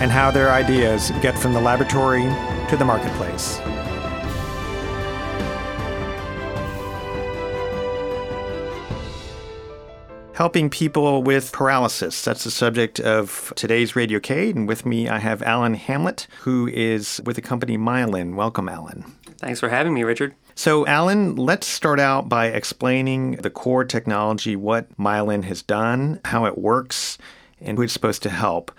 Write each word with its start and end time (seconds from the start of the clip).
and 0.00 0.10
how 0.10 0.30
their 0.30 0.50
ideas 0.50 1.10
get 1.22 1.38
from 1.38 1.52
the 1.52 1.60
laboratory 1.60 2.24
to 2.68 2.76
the 2.76 2.84
marketplace. 2.84 3.60
Helping 10.34 10.68
people 10.68 11.22
with 11.22 11.52
paralysis. 11.52 12.24
That's 12.24 12.42
the 12.42 12.50
subject 12.50 12.98
of 12.98 13.52
today's 13.54 13.94
Radio 13.94 14.18
Cade. 14.18 14.56
And 14.56 14.66
with 14.66 14.84
me, 14.84 15.08
I 15.08 15.20
have 15.20 15.42
Alan 15.42 15.74
Hamlet, 15.74 16.26
who 16.40 16.66
is 16.66 17.20
with 17.24 17.36
the 17.36 17.42
company 17.42 17.78
Myolyn. 17.78 18.34
Welcome, 18.34 18.68
Alan. 18.68 19.04
Thanks 19.38 19.60
for 19.60 19.68
having 19.68 19.94
me, 19.94 20.02
Richard. 20.02 20.34
So, 20.56 20.84
Alan, 20.86 21.36
let's 21.36 21.68
start 21.68 22.00
out 22.00 22.28
by 22.28 22.46
explaining 22.46 23.36
the 23.36 23.50
core 23.50 23.84
technology, 23.84 24.56
what 24.56 24.96
Myolyn 24.96 25.44
has 25.44 25.62
done, 25.62 26.20
how 26.24 26.46
it 26.46 26.58
works, 26.58 27.16
and 27.60 27.78
who 27.78 27.84
it's 27.84 27.92
supposed 27.92 28.22
to 28.24 28.30
help. 28.30 28.72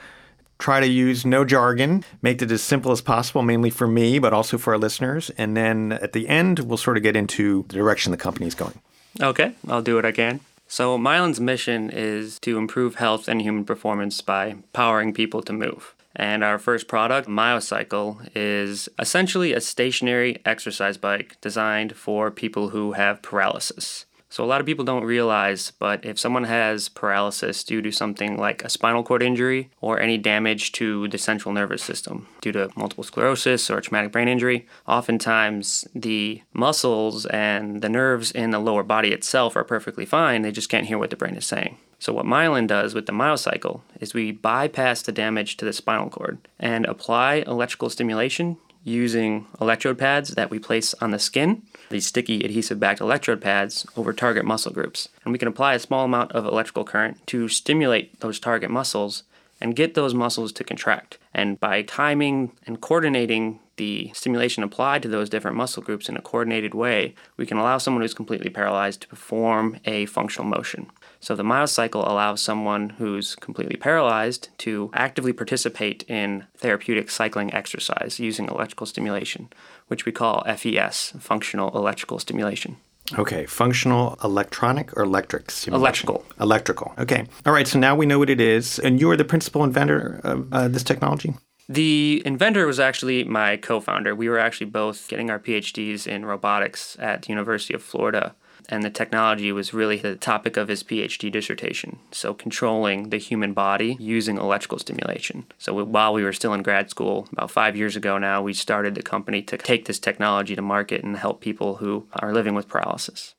Try 0.58 0.80
to 0.80 0.88
use 0.88 1.26
no 1.26 1.44
jargon, 1.44 2.04
make 2.22 2.42
it 2.42 2.52
as 2.52 2.62
simple 2.62 2.92
as 2.92 3.02
possible, 3.02 3.42
mainly 3.42 3.70
for 3.70 3.88
me, 3.88 4.20
but 4.20 4.34
also 4.34 4.58
for 4.58 4.74
our 4.74 4.80
listeners. 4.80 5.30
And 5.38 5.56
then 5.56 5.92
at 5.94 6.14
the 6.14 6.28
end, 6.28 6.60
we'll 6.60 6.78
sort 6.78 6.98
of 6.98 7.04
get 7.04 7.16
into 7.16 7.66
the 7.68 7.76
direction 7.76 8.12
the 8.12 8.18
company 8.18 8.48
is 8.48 8.56
going. 8.56 8.80
Okay, 9.22 9.54
I'll 9.68 9.82
do 9.82 9.96
what 9.96 10.06
I 10.06 10.12
can. 10.12 10.40
So, 10.68 10.98
Myolyn's 10.98 11.40
mission 11.40 11.92
is 11.92 12.40
to 12.40 12.58
improve 12.58 12.96
health 12.96 13.28
and 13.28 13.42
human 13.42 13.66
performance 13.66 14.22
by 14.22 14.56
powering 14.74 15.14
people 15.14 15.44
to 15.44 15.54
move. 15.54 15.94
And 16.16 16.44
our 16.44 16.58
first 16.58 16.88
product, 16.88 17.28
MyoCycle, 17.28 18.30
is 18.34 18.88
essentially 18.98 19.54
a 19.54 19.62
stationary 19.62 20.42
exercise 20.46 20.98
bike 20.98 21.40
designed 21.42 21.96
for 21.96 22.32
people 22.32 22.70
who 22.70 22.94
have 22.94 23.22
paralysis. 23.22 24.06
So, 24.36 24.44
a 24.44 24.46
lot 24.46 24.60
of 24.60 24.68
people 24.68 24.84
don't 24.84 25.06
realize, 25.06 25.72
but 25.80 26.04
if 26.04 26.20
someone 26.20 26.44
has 26.44 26.90
paralysis 26.90 27.64
due 27.64 27.82
to 27.82 27.90
something 27.90 28.36
like 28.38 28.66
a 28.66 28.70
spinal 28.70 29.02
cord 29.02 29.24
injury 29.24 29.70
or 29.80 29.98
any 29.98 30.18
damage 30.18 30.74
to 30.74 31.08
the 31.08 31.18
central 31.18 31.54
nervous 31.54 31.82
system 31.82 32.28
due 32.42 32.52
to 32.52 32.70
multiple 32.76 33.06
sclerosis 33.06 33.70
or 33.70 33.80
traumatic 33.80 34.12
brain 34.12 34.28
injury, 34.28 34.68
oftentimes 34.90 35.88
the 35.96 36.42
muscles 36.52 37.26
and 37.28 37.82
the 37.82 37.88
nerves 37.88 38.30
in 38.30 38.50
the 38.52 38.60
lower 38.60 38.84
body 38.84 39.14
itself 39.14 39.56
are 39.56 39.64
perfectly 39.64 40.06
fine. 40.06 40.42
They 40.42 40.52
just 40.52 40.68
can't 40.68 40.88
hear 40.88 40.98
what 40.98 41.12
the 41.12 41.16
brain 41.16 41.38
is 41.38 41.46
saying. 41.46 41.78
So, 41.98 42.12
what 42.12 42.26
Myolyn 42.26 42.68
does 42.68 42.94
with 42.94 43.06
the 43.06 43.14
MyoCycle 43.14 43.84
is 44.02 44.14
we 44.14 44.34
bypass 44.34 45.02
the 45.02 45.14
damage 45.14 45.56
to 45.56 45.64
the 45.64 45.72
spinal 45.72 46.10
cord 46.10 46.40
and 46.60 46.86
apply 46.88 47.36
electrical 47.48 47.90
stimulation 47.90 48.58
using 48.86 49.48
electrode 49.60 49.98
pads 49.98 50.30
that 50.36 50.50
we 50.50 50.60
place 50.60 50.94
on 51.02 51.12
the 51.12 51.20
skin, 51.20 51.64
these 51.90 52.06
sticky 52.06 52.46
adhesive 52.46 52.80
backed 52.80 53.02
electrode 53.02 53.42
pads, 53.42 53.86
over 53.98 54.14
target 54.14 54.46
muscle 54.46 54.72
groups. 54.72 55.10
And 55.26 55.34
we 55.34 55.40
can 55.40 55.48
apply 55.48 55.74
a 55.74 55.80
small 55.80 56.06
amount 56.06 56.32
of 56.32 56.46
electrical 56.46 56.86
current 56.86 57.26
to 57.28 57.50
stimulate 57.50 58.20
those 58.22 58.40
target 58.40 58.70
muscles 58.70 59.24
and 59.60 59.76
get 59.76 59.96
those 59.96 60.14
muscles 60.14 60.52
to 60.54 60.64
contract. 60.64 61.18
And 61.34 61.60
by 61.60 61.82
timing 61.82 62.52
and 62.68 62.80
coordinating 62.80 63.60
the 63.78 64.12
stimulation 64.14 64.64
applied 64.64 65.02
to 65.02 65.10
those 65.10 65.30
different 65.30 65.58
muscle 65.58 65.84
groups 65.84 66.08
in 66.08 66.16
a 66.16 66.22
coordinated 66.22 66.74
way, 66.74 67.16
we 67.38 67.46
can 67.46 67.58
allow 67.58 67.78
someone 67.78 68.02
who's 68.02 68.14
completely 68.14 68.50
paralyzed 68.50 69.02
to 69.02 69.08
perform 69.08 69.80
a 69.86 70.06
functional 70.06 70.48
motion. 70.48 70.88
So 71.20 71.36
the 71.36 71.44
MyoCycle 71.44 72.08
allows 72.08 72.42
someone 72.42 72.92
who's 72.92 73.36
completely 73.36 73.78
paralyzed 73.78 74.50
to 74.60 74.92
actively 74.94 75.34
participate 75.34 76.04
in 76.08 76.46
therapeutic 76.58 77.10
cycling 77.10 77.54
exercise 77.54 78.20
using 78.20 78.48
electrical 78.48 78.86
stimulation, 78.86 79.50
which 79.88 80.06
we 80.06 80.12
call 80.12 80.44
FES, 80.56 81.14
functional 81.20 81.76
electrical 81.76 82.20
stimulation. 82.20 82.78
Okay, 83.20 83.46
functional 83.46 84.18
electronic 84.24 84.96
or 84.98 85.04
electric 85.04 85.52
stimulation? 85.52 85.82
Electrical. 85.82 86.26
Electrical. 86.40 86.94
Okay. 86.98 87.28
All 87.46 87.54
right, 87.54 87.68
so 87.68 87.78
now 87.78 87.96
we 87.96 88.08
know 88.08 88.18
what 88.18 88.32
it 88.32 88.42
is. 88.42 88.80
And 88.80 89.00
you 89.00 89.12
are 89.12 89.18
the 89.18 89.26
principal 89.26 89.64
inventor 89.64 90.22
of 90.24 90.52
uh, 90.52 90.68
this 90.68 90.84
technology? 90.84 91.36
The 91.70 92.22
inventor 92.26 92.68
was 92.68 92.80
actually 92.80 93.24
my 93.24 93.58
co 93.58 93.80
founder. 93.80 94.16
We 94.16 94.30
were 94.30 94.40
actually 94.40 94.68
both 94.68 95.08
getting 95.08 95.30
our 95.30 95.40
PhDs 95.40 96.08
in 96.08 96.26
robotics 96.26 96.96
at 97.00 97.24
the 97.24 97.30
University 97.30 97.74
of 97.74 97.84
Florida 97.84 98.36
and 98.70 98.84
the 98.84 98.90
technology 98.90 99.52
was 99.52 99.74
really 99.74 99.98
the 99.98 100.16
topic 100.16 100.58
of 100.58 100.68
his 100.68 100.84
PhD 100.84 101.32
dissertation. 101.32 102.00
So, 102.12 102.34
controlling 102.34 103.10
the 103.10 103.18
human 103.18 103.54
body 103.54 103.98
using 104.00 104.38
electrical 104.38 104.80
stimulation. 104.80 105.46
So, 105.58 105.84
while 105.84 106.14
we 106.14 106.24
were 106.24 106.34
still 106.34 106.54
in 106.54 106.64
grad 106.64 106.90
school, 106.90 107.28
about 107.32 107.52
five 107.52 107.76
years 107.76 107.96
ago 107.96 108.18
now, 108.18 108.42
we 108.42 108.54
started 108.54 108.96
the 108.96 109.04
company 109.04 109.42
to 109.44 109.58
take 109.58 109.86
this 109.86 110.00
technology 110.00 110.56
to 110.56 110.62
market 110.62 111.04
and 111.04 111.18
help 111.18 111.42
people 111.42 111.76
who 111.78 112.08
are 112.22 112.34
living 112.34 112.56
with 112.56 112.68
paralysis. 112.68 113.36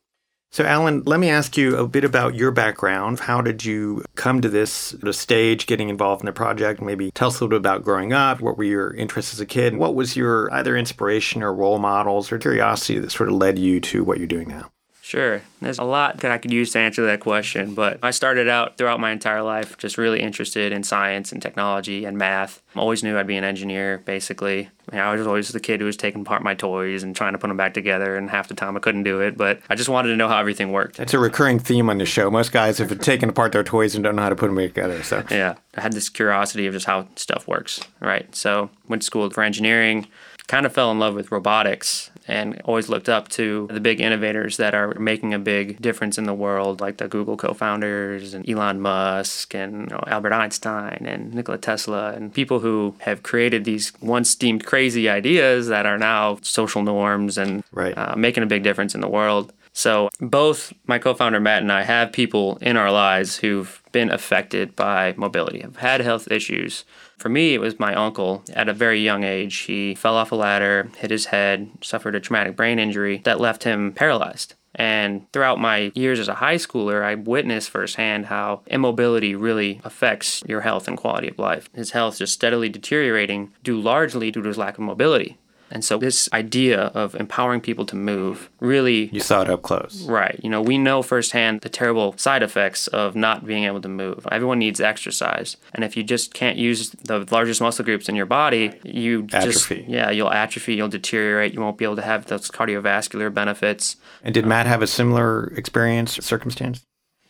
So, 0.52 0.64
Alan, 0.64 1.02
let 1.04 1.20
me 1.20 1.28
ask 1.28 1.56
you 1.56 1.76
a 1.76 1.86
bit 1.86 2.04
about 2.04 2.34
your 2.34 2.50
background. 2.50 3.20
How 3.20 3.42
did 3.42 3.64
you 3.64 4.04
come 4.14 4.40
to 4.40 4.48
this 4.48 4.94
stage, 5.10 5.66
getting 5.66 5.88
involved 5.88 6.22
in 6.22 6.26
the 6.26 6.32
project? 6.32 6.80
Maybe 6.80 7.10
tell 7.10 7.28
us 7.28 7.34
a 7.34 7.44
little 7.44 7.50
bit 7.50 7.56
about 7.58 7.84
growing 7.84 8.12
up. 8.12 8.40
What 8.40 8.56
were 8.56 8.64
your 8.64 8.94
interests 8.94 9.34
as 9.34 9.40
a 9.40 9.44
kid? 9.44 9.76
What 9.76 9.94
was 9.94 10.16
your 10.16 10.50
either 10.54 10.76
inspiration 10.76 11.42
or 11.42 11.52
role 11.52 11.78
models 11.78 12.32
or 12.32 12.38
curiosity 12.38 12.98
that 13.00 13.10
sort 13.10 13.28
of 13.28 13.34
led 13.34 13.58
you 13.58 13.80
to 13.80 14.04
what 14.04 14.18
you're 14.18 14.26
doing 14.26 14.48
now? 14.48 14.70
Sure. 15.06 15.42
There's 15.60 15.78
a 15.78 15.84
lot 15.84 16.18
that 16.18 16.32
I 16.32 16.38
could 16.38 16.52
use 16.52 16.72
to 16.72 16.80
answer 16.80 17.06
that 17.06 17.20
question, 17.20 17.74
but 17.74 18.00
I 18.02 18.10
started 18.10 18.48
out 18.48 18.76
throughout 18.76 18.98
my 18.98 19.12
entire 19.12 19.40
life 19.40 19.78
just 19.78 19.98
really 19.98 20.20
interested 20.20 20.72
in 20.72 20.82
science 20.82 21.30
and 21.30 21.40
technology 21.40 22.04
and 22.04 22.18
math. 22.18 22.60
I 22.74 22.80
always 22.80 23.04
knew 23.04 23.16
I'd 23.16 23.28
be 23.28 23.36
an 23.36 23.44
engineer, 23.44 24.02
basically. 24.04 24.68
I, 24.90 24.96
mean, 24.96 25.04
I 25.04 25.14
was 25.14 25.24
always 25.24 25.46
the 25.50 25.60
kid 25.60 25.78
who 25.78 25.86
was 25.86 25.96
taking 25.96 26.22
apart 26.22 26.42
my 26.42 26.54
toys 26.54 27.04
and 27.04 27.14
trying 27.14 27.34
to 27.34 27.38
put 27.38 27.46
them 27.46 27.56
back 27.56 27.72
together, 27.72 28.16
and 28.16 28.28
half 28.28 28.48
the 28.48 28.54
time 28.54 28.76
I 28.76 28.80
couldn't 28.80 29.04
do 29.04 29.20
it, 29.20 29.36
but 29.36 29.60
I 29.70 29.76
just 29.76 29.88
wanted 29.88 30.08
to 30.08 30.16
know 30.16 30.26
how 30.26 30.40
everything 30.40 30.72
worked. 30.72 30.98
It's 30.98 31.14
a 31.14 31.20
recurring 31.20 31.60
theme 31.60 31.88
on 31.88 31.98
the 31.98 32.04
show. 32.04 32.28
Most 32.28 32.50
guys 32.50 32.78
have 32.78 32.98
taken 32.98 33.28
apart 33.28 33.52
their 33.52 33.62
toys 33.62 33.94
and 33.94 34.02
don't 34.02 34.16
know 34.16 34.22
how 34.22 34.28
to 34.28 34.34
put 34.34 34.48
them 34.48 34.56
together. 34.56 35.04
So 35.04 35.22
Yeah. 35.30 35.54
I 35.76 35.82
had 35.82 35.92
this 35.92 36.08
curiosity 36.08 36.66
of 36.66 36.74
just 36.74 36.86
how 36.86 37.06
stuff 37.14 37.46
works, 37.46 37.78
right? 38.00 38.34
So 38.34 38.70
went 38.88 39.02
to 39.02 39.06
school 39.06 39.30
for 39.30 39.44
engineering 39.44 40.08
kind 40.46 40.66
of 40.66 40.72
fell 40.72 40.90
in 40.90 40.98
love 40.98 41.14
with 41.14 41.32
robotics 41.32 42.10
and 42.28 42.60
always 42.64 42.88
looked 42.88 43.08
up 43.08 43.28
to 43.28 43.68
the 43.70 43.80
big 43.80 44.00
innovators 44.00 44.56
that 44.56 44.74
are 44.74 44.94
making 44.98 45.32
a 45.32 45.38
big 45.38 45.80
difference 45.80 46.18
in 46.18 46.24
the 46.24 46.34
world, 46.34 46.80
like 46.80 46.98
the 46.98 47.08
Google 47.08 47.36
co-founders 47.36 48.34
and 48.34 48.48
Elon 48.48 48.80
Musk 48.80 49.54
and 49.54 49.82
you 49.82 49.86
know, 49.96 50.02
Albert 50.06 50.32
Einstein 50.32 51.06
and 51.06 51.34
Nikola 51.34 51.58
Tesla 51.58 52.12
and 52.12 52.32
people 52.32 52.60
who 52.60 52.94
have 53.00 53.22
created 53.22 53.64
these 53.64 53.92
once 54.00 54.34
deemed 54.34 54.66
crazy 54.66 55.08
ideas 55.08 55.68
that 55.68 55.86
are 55.86 55.98
now 55.98 56.38
social 56.42 56.82
norms 56.82 57.38
and 57.38 57.62
right. 57.72 57.96
uh, 57.96 58.16
making 58.16 58.42
a 58.42 58.46
big 58.46 58.62
difference 58.62 58.94
in 58.94 59.00
the 59.00 59.08
world. 59.08 59.52
So 59.72 60.08
both 60.20 60.72
my 60.86 60.98
co-founder 60.98 61.38
Matt 61.38 61.60
and 61.60 61.70
I 61.70 61.82
have 61.82 62.10
people 62.10 62.56
in 62.62 62.78
our 62.78 62.90
lives 62.90 63.36
who've 63.36 63.82
been 63.92 64.10
affected 64.10 64.74
by 64.74 65.12
mobility, 65.18 65.60
have 65.60 65.76
had 65.76 66.00
health 66.00 66.30
issues. 66.30 66.84
For 67.16 67.28
me, 67.28 67.54
it 67.54 67.60
was 67.60 67.80
my 67.80 67.94
uncle. 67.94 68.44
At 68.52 68.68
a 68.68 68.74
very 68.74 69.00
young 69.00 69.24
age, 69.24 69.56
he 69.60 69.94
fell 69.94 70.16
off 70.16 70.32
a 70.32 70.36
ladder, 70.36 70.90
hit 70.98 71.10
his 71.10 71.26
head, 71.26 71.70
suffered 71.80 72.14
a 72.14 72.20
traumatic 72.20 72.56
brain 72.56 72.78
injury 72.78 73.22
that 73.24 73.40
left 73.40 73.64
him 73.64 73.92
paralyzed. 73.92 74.54
And 74.74 75.30
throughout 75.32 75.58
my 75.58 75.90
years 75.94 76.20
as 76.20 76.28
a 76.28 76.34
high 76.34 76.56
schooler, 76.56 77.02
I 77.02 77.14
witnessed 77.14 77.70
firsthand 77.70 78.26
how 78.26 78.60
immobility 78.66 79.34
really 79.34 79.80
affects 79.84 80.42
your 80.46 80.60
health 80.60 80.86
and 80.86 80.98
quality 80.98 81.28
of 81.28 81.38
life. 81.38 81.70
His 81.74 81.92
health 81.92 82.18
just 82.18 82.34
steadily 82.34 82.68
deteriorating 82.68 83.52
due 83.64 83.80
largely 83.80 84.30
due 84.30 84.42
to 84.42 84.48
his 84.48 84.58
lack 84.58 84.74
of 84.74 84.84
mobility. 84.84 85.38
And 85.70 85.84
so 85.84 85.98
this 85.98 86.28
idea 86.32 86.80
of 86.94 87.14
empowering 87.14 87.60
people 87.60 87.84
to 87.86 87.96
move 87.96 88.50
really 88.60 89.08
You 89.12 89.20
saw 89.20 89.42
it 89.42 89.50
up 89.50 89.62
close. 89.62 90.02
Right. 90.06 90.38
You 90.42 90.50
know, 90.50 90.62
we 90.62 90.78
know 90.78 91.02
firsthand 91.02 91.62
the 91.62 91.68
terrible 91.68 92.16
side 92.16 92.42
effects 92.42 92.86
of 92.88 93.16
not 93.16 93.46
being 93.46 93.64
able 93.64 93.80
to 93.80 93.88
move. 93.88 94.26
Everyone 94.30 94.58
needs 94.58 94.80
exercise. 94.80 95.56
And 95.74 95.84
if 95.84 95.96
you 95.96 96.02
just 96.02 96.34
can't 96.34 96.56
use 96.56 96.90
the 96.90 97.26
largest 97.30 97.60
muscle 97.60 97.84
groups 97.84 98.08
in 98.08 98.14
your 98.14 98.26
body, 98.26 98.72
you 98.84 99.26
Atrophy. 99.32 99.76
just 99.76 99.88
yeah, 99.88 100.10
you'll 100.10 100.32
atrophy, 100.32 100.74
you'll 100.74 100.88
deteriorate, 100.88 101.52
you 101.52 101.60
won't 101.60 101.78
be 101.78 101.84
able 101.84 101.96
to 101.96 102.02
have 102.02 102.26
those 102.26 102.50
cardiovascular 102.50 103.32
benefits. 103.32 103.96
And 104.22 104.34
did 104.34 104.46
Matt 104.46 104.66
have 104.66 104.82
a 104.82 104.86
similar 104.86 105.52
experience, 105.56 106.12
circumstance? 106.24 106.84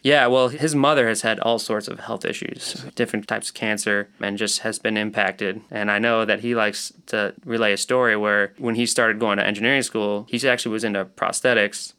Yeah, 0.06 0.28
well, 0.28 0.50
his 0.50 0.72
mother 0.72 1.08
has 1.08 1.22
had 1.22 1.40
all 1.40 1.58
sorts 1.58 1.88
of 1.88 1.98
health 1.98 2.24
issues, 2.24 2.86
different 2.94 3.26
types 3.26 3.48
of 3.48 3.54
cancer, 3.56 4.08
and 4.20 4.38
just 4.38 4.60
has 4.60 4.78
been 4.78 4.96
impacted. 4.96 5.62
And 5.68 5.90
I 5.90 5.98
know 5.98 6.24
that 6.24 6.40
he 6.46 6.54
likes 6.54 6.92
to 7.06 7.34
relay 7.44 7.72
a 7.72 7.76
story 7.76 8.16
where 8.16 8.52
when 8.56 8.76
he 8.76 8.86
started 8.86 9.18
going 9.18 9.38
to 9.38 9.44
engineering 9.44 9.82
school, 9.82 10.24
he 10.30 10.48
actually 10.48 10.70
was 10.74 10.84
into 10.84 11.06
prosthetics 11.06 11.94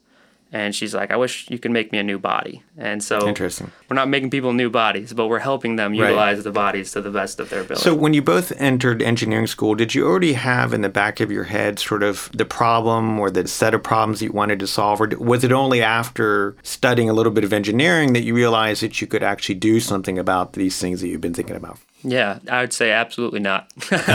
And 0.51 0.73
she's 0.73 0.95
like, 0.95 1.11
I 1.11 1.17
wish 1.17 1.49
you 1.49 1.59
could 1.59 1.71
make 1.71 1.91
me 1.91 1.97
a 1.97 2.03
new 2.03 2.17
body. 2.17 2.63
And 2.77 3.03
so 3.03 3.27
Interesting. 3.27 3.71
We're 3.89 3.95
not 3.95 4.09
making 4.09 4.29
people 4.29 4.53
new 4.53 4.69
bodies, 4.69 5.13
but 5.13 5.27
we're 5.27 5.39
helping 5.39 5.75
them 5.77 5.91
Right. 5.91 6.09
utilize 6.09 6.43
the 6.43 6.51
bodies 6.51 6.91
to 6.91 7.01
the 7.01 7.09
best 7.09 7.39
of 7.39 7.49
their 7.49 7.61
ability. 7.61 7.83
So, 7.83 7.95
when 7.95 8.13
you 8.13 8.21
both 8.21 8.51
entered 8.57 9.01
engineering 9.01 9.47
school, 9.47 9.75
did 9.75 9.95
you 9.95 10.05
already 10.05 10.33
have 10.33 10.73
in 10.73 10.81
the 10.81 10.89
back 10.89 11.19
of 11.19 11.31
your 11.31 11.45
head 11.45 11.79
sort 11.79 12.03
of 12.03 12.29
the 12.33 12.45
problem 12.45 13.19
or 13.19 13.29
the 13.29 13.47
set 13.47 13.73
of 13.73 13.83
problems 13.83 14.19
that 14.19 14.25
you 14.25 14.31
wanted 14.31 14.59
to 14.59 14.67
solve? 14.67 14.99
Or 15.01 15.07
was 15.17 15.43
it 15.43 15.51
only 15.51 15.81
after 15.81 16.55
studying 16.63 17.09
a 17.09 17.13
little 17.13 17.31
bit 17.31 17.43
of 17.43 17.53
engineering 17.53 18.13
that 18.13 18.23
you 18.23 18.33
realized 18.35 18.81
that 18.83 18.99
you 19.01 19.07
could 19.07 19.23
actually 19.23 19.55
do 19.55 19.79
something 19.79 20.19
about 20.19 20.53
these 20.53 20.79
things 20.79 21.01
that 21.01 21.07
you've 21.07 21.21
been 21.21 21.33
thinking 21.33 21.55
about? 21.55 21.79
Yeah, 22.03 22.39
I 22.49 22.61
would 22.61 22.73
say 22.73 22.91
absolutely 22.91 23.39
not. 23.39 23.71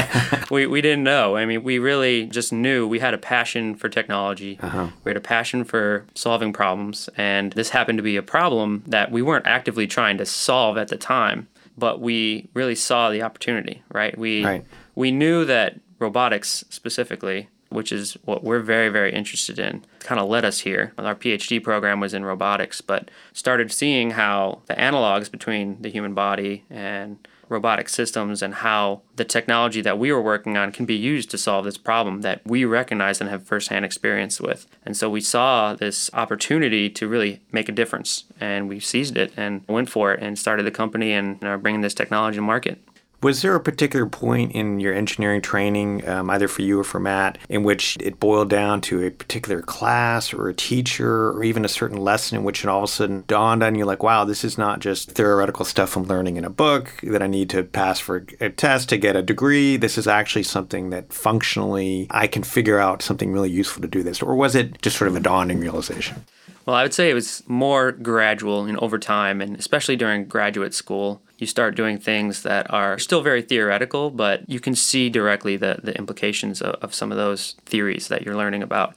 we, 0.51 0.67
we 0.67 0.81
didn't 0.81 1.03
know. 1.03 1.37
I 1.37 1.45
mean, 1.47 1.63
we 1.65 1.79
really 1.79 2.27
just 2.27 2.53
knew 2.53 2.87
we 2.87 3.01
had 3.01 3.13
a 3.13 3.19
passion 3.19 3.75
for 3.75 3.89
technology. 3.89 4.57
Uh-huh. 4.63 4.89
We 5.05 5.11
had 5.11 5.17
a 5.17 5.21
passion 5.21 5.65
for 5.65 6.05
solving 6.15 6.53
problems. 6.53 7.09
And 7.17 7.53
this 7.53 7.71
happened 7.71 7.99
to 7.99 8.03
be 8.03 8.17
a 8.17 8.23
problem 8.23 8.85
that 8.87 9.11
we 9.11 9.21
weren't 9.21 9.47
actively 9.62 9.87
trying 9.87 10.19
to 10.19 10.26
solve 10.26 10.76
at 10.76 10.88
the 10.88 10.97
time, 10.97 11.47
but 11.79 12.00
we 12.00 12.49
really 12.53 12.75
saw 12.75 13.11
the 13.11 13.23
opportunity, 13.23 13.81
right? 13.93 14.19
We, 14.19 14.44
Right. 14.44 14.64
we 14.97 15.12
knew 15.12 15.44
that 15.44 15.79
robotics 16.00 16.64
specifically, 16.69 17.49
which 17.69 17.93
is 17.93 18.14
what 18.25 18.43
we're 18.43 18.59
very, 18.59 18.88
very 18.88 19.12
interested 19.12 19.61
in, 19.61 19.85
kind 20.00 20.20
of 20.20 20.29
led 20.29 20.44
us 20.44 20.59
here. 20.61 20.93
Our 20.99 21.14
PhD 21.14 21.62
program 21.62 22.00
was 22.00 22.12
in 22.12 22.25
robotics, 22.25 22.81
but 22.81 23.09
started 23.32 23.70
seeing 23.70 24.11
how 24.11 24.62
the 24.67 24.75
analogs 24.75 25.31
between 25.31 25.81
the 25.81 25.91
human 25.91 26.12
body 26.12 26.65
and 26.69 27.17
robotic 27.53 27.89
systems 27.89 28.43
and 28.43 28.55
how 28.55 29.03
the 29.17 29.25
technology 29.25 29.81
that 29.83 29.99
we 29.99 30.11
were 30.11 30.23
working 30.23 30.57
on 30.57 30.73
can 30.73 30.87
be 30.87 30.97
used 30.97 31.31
to 31.31 31.39
solve 31.39 31.65
this 31.65 31.79
problem 31.79 32.23
that 32.23 32.41
we 32.45 32.65
recognize 32.65 33.21
and 33.21 33.31
have 33.31 33.47
firsthand 33.47 33.85
experience 33.85 34.41
with. 34.41 34.67
And 34.85 34.97
so 34.97 35.09
we 35.09 35.21
saw 35.21 35.75
this 35.75 36.11
opportunity 36.15 36.91
to 36.91 37.07
really 37.07 37.41
make 37.53 37.69
a 37.69 37.73
difference, 37.73 38.25
and 38.41 38.69
we 38.69 38.81
seized 38.81 39.17
it 39.17 39.33
and 39.37 39.63
went 39.69 39.91
for 39.91 40.13
it 40.13 40.23
and 40.23 40.39
started 40.39 40.65
the 40.65 40.71
company 40.71 41.13
and 41.13 41.43
are 41.45 41.59
bringing 41.59 41.83
this 41.83 41.95
technology 41.95 42.37
to 42.37 42.43
market. 42.43 42.83
Was 43.23 43.41
there 43.41 43.55
a 43.55 43.61
particular 43.61 44.07
point 44.07 44.51
in 44.51 44.81
your 44.81 44.93
engineering 44.93 45.43
training, 45.43 46.09
um, 46.09 46.29
either 46.29 46.49
for 46.49 46.63
you 46.63 46.81
or 46.81 46.85
for 46.85 46.99
Matt, 46.99 47.39
in 47.49 47.63
which 47.63 47.97
it 48.01 48.19
boiled 48.19 48.51
down 48.51 48.81
to 48.83 49.05
a 49.05 49.11
particular 49.11 49.63
class 49.63 50.35
or 50.35 50.49
a 50.49 50.55
teacher 50.55 51.31
or 51.31 51.45
even 51.45 51.65
a 51.65 51.69
certain 51.69 51.99
lesson 51.99 52.39
in 52.39 52.43
which 52.43 52.65
it 52.65 52.69
all 52.69 52.79
of 52.79 52.85
a 52.85 52.89
sudden 52.89 53.23
dawned 53.29 53.63
on 53.63 53.77
you 53.77 53.85
like, 53.85 54.03
wow, 54.03 54.25
this 54.25 54.43
is 54.43 54.59
not 54.59 54.81
just 54.81 55.13
theoretical 55.13 55.65
stuff 55.65 55.97
I'm 55.97 56.03
learning 56.03 56.37
in 56.37 56.45
a 56.45 56.51
book 56.51 56.93
that 57.05 57.23
I 57.23 57.29
need 57.29 57.49
to 57.51 57.63
pass 57.63 58.01
for 58.01 58.27
a 58.41 58.51
test 58.51 58.89
to 58.89 58.97
get 58.97 59.15
a 59.15 59.23
degree. 59.23 59.77
This 59.77 59.97
is 59.97 60.09
actually 60.09 60.43
something 60.43 60.91
that 60.91 61.13
functionally 61.13 62.09
I 62.11 62.27
can 62.27 62.43
figure 62.43 62.81
out 62.81 63.03
something 63.03 63.33
really 63.33 63.51
useful 63.51 63.83
to 63.83 63.89
do 63.89 64.03
this. 64.03 64.21
Or 64.21 64.35
was 64.35 64.57
it 64.57 64.83
just 64.83 64.99
sort 64.99 65.09
of 65.09 65.15
a 65.15 65.21
dawning 65.21 65.61
realization? 65.61 66.25
Well, 66.67 66.77
I 66.77 66.83
would 66.83 66.95
say 66.95 67.11
it 67.11 67.15
was 67.15 67.43
more 67.49 67.91
gradual 67.91 68.65
and 68.65 68.79
over 68.79 68.99
time, 68.99 69.41
and 69.41 69.57
especially 69.57 69.97
during 69.97 70.27
graduate 70.27 70.75
school, 70.75 71.21
you 71.43 71.47
start 71.47 71.75
doing 71.75 71.99
things 71.99 72.44
that 72.44 72.73
are 72.73 72.99
still 72.99 73.21
very 73.21 73.43
theoretical, 73.43 74.11
but 74.11 74.49
you 74.49 74.61
can 74.61 74.77
see 74.77 75.11
directly 75.11 75.56
the, 75.56 75.81
the 75.83 75.94
implications 75.99 76.62
of, 76.62 76.77
of 76.77 76.94
some 76.94 77.11
of 77.11 77.19
those 77.19 77.56
theories 77.67 78.06
that 78.09 78.23
you're 78.23 78.37
learning 78.37 78.62
about. 78.62 78.94